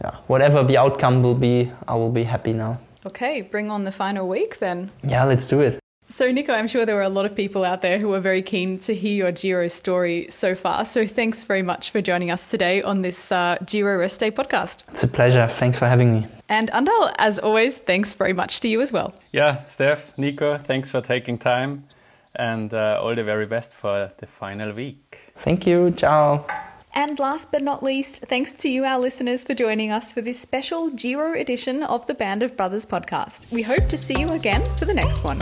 yeah, 0.02 0.16
whatever 0.28 0.64
the 0.64 0.78
outcome 0.78 1.22
will 1.24 1.36
be, 1.36 1.72
I 1.88 1.96
will 1.96 2.12
be 2.12 2.24
happy 2.24 2.54
now. 2.54 2.80
Okay, 3.06 3.42
bring 3.42 3.72
on 3.72 3.84
the 3.84 3.92
final 3.92 4.28
week 4.28 4.60
then. 4.60 4.92
Yeah, 5.04 5.24
let's 5.24 5.48
do 5.48 5.62
it. 5.62 5.80
So, 6.12 6.32
Nico, 6.32 6.54
I'm 6.54 6.68
sure 6.68 6.88
there 6.88 6.96
were 6.96 7.04
a 7.04 7.10
lot 7.10 7.28
of 7.28 7.36
people 7.36 7.64
out 7.64 7.82
there 7.82 8.00
who 8.00 8.12
are 8.14 8.20
very 8.20 8.42
keen 8.42 8.80
to 8.80 8.96
hear 8.96 9.14
your 9.14 9.32
Giro 9.32 9.68
story 9.68 10.26
so 10.30 10.56
far. 10.56 10.84
So, 10.84 11.06
thanks 11.06 11.44
very 11.44 11.62
much 11.62 11.92
for 11.92 12.02
joining 12.02 12.32
us 12.32 12.50
today 12.50 12.82
on 12.82 13.04
this 13.04 13.32
uh, 13.32 13.58
Giro 13.64 14.00
Rest 14.00 14.20
Day 14.20 14.32
podcast. 14.32 14.84
It's 14.90 15.04
a 15.04 15.08
pleasure. 15.08 15.48
Thanks 15.48 15.78
for 15.78 15.86
having 15.86 16.12
me. 16.12 16.28
And 16.50 16.72
Andal, 16.72 17.14
as 17.20 17.38
always, 17.38 17.78
thanks 17.78 18.16
very 18.16 18.34
much 18.34 18.60
to 18.62 18.68
you 18.68 18.82
as 18.82 18.92
well. 18.92 19.14
Yeah, 19.32 19.64
Steph, 19.68 20.18
Nico, 20.18 20.58
thanks 20.58 20.90
for 20.90 21.00
taking 21.00 21.38
time 21.38 21.84
and 22.36 22.74
uh, 22.74 23.00
all 23.02 23.16
the 23.16 23.24
very 23.24 23.46
best 23.46 23.72
for 23.72 24.12
the 24.18 24.26
final 24.26 24.74
week. 24.74 25.20
Thank 25.36 25.68
you. 25.68 25.92
Ciao. 25.92 26.46
And 26.94 27.20
last 27.20 27.52
but 27.52 27.62
not 27.62 27.84
least, 27.84 28.26
thanks 28.26 28.52
to 28.54 28.70
you, 28.70 28.84
our 28.84 29.00
listeners, 29.00 29.44
for 29.44 29.54
joining 29.54 29.92
us 29.92 30.12
for 30.12 30.22
this 30.22 30.40
special 30.40 30.90
Giro 30.90 31.34
edition 31.34 31.84
of 31.84 32.08
the 32.08 32.16
Band 32.16 32.44
of 32.44 32.58
Brothers 32.58 32.86
podcast. 32.86 33.52
We 33.52 33.62
hope 33.62 33.88
to 33.90 33.98
see 33.98 34.20
you 34.20 34.28
again 34.30 34.64
for 34.78 34.86
the 34.86 34.94
next 34.94 35.24
one. 35.24 35.40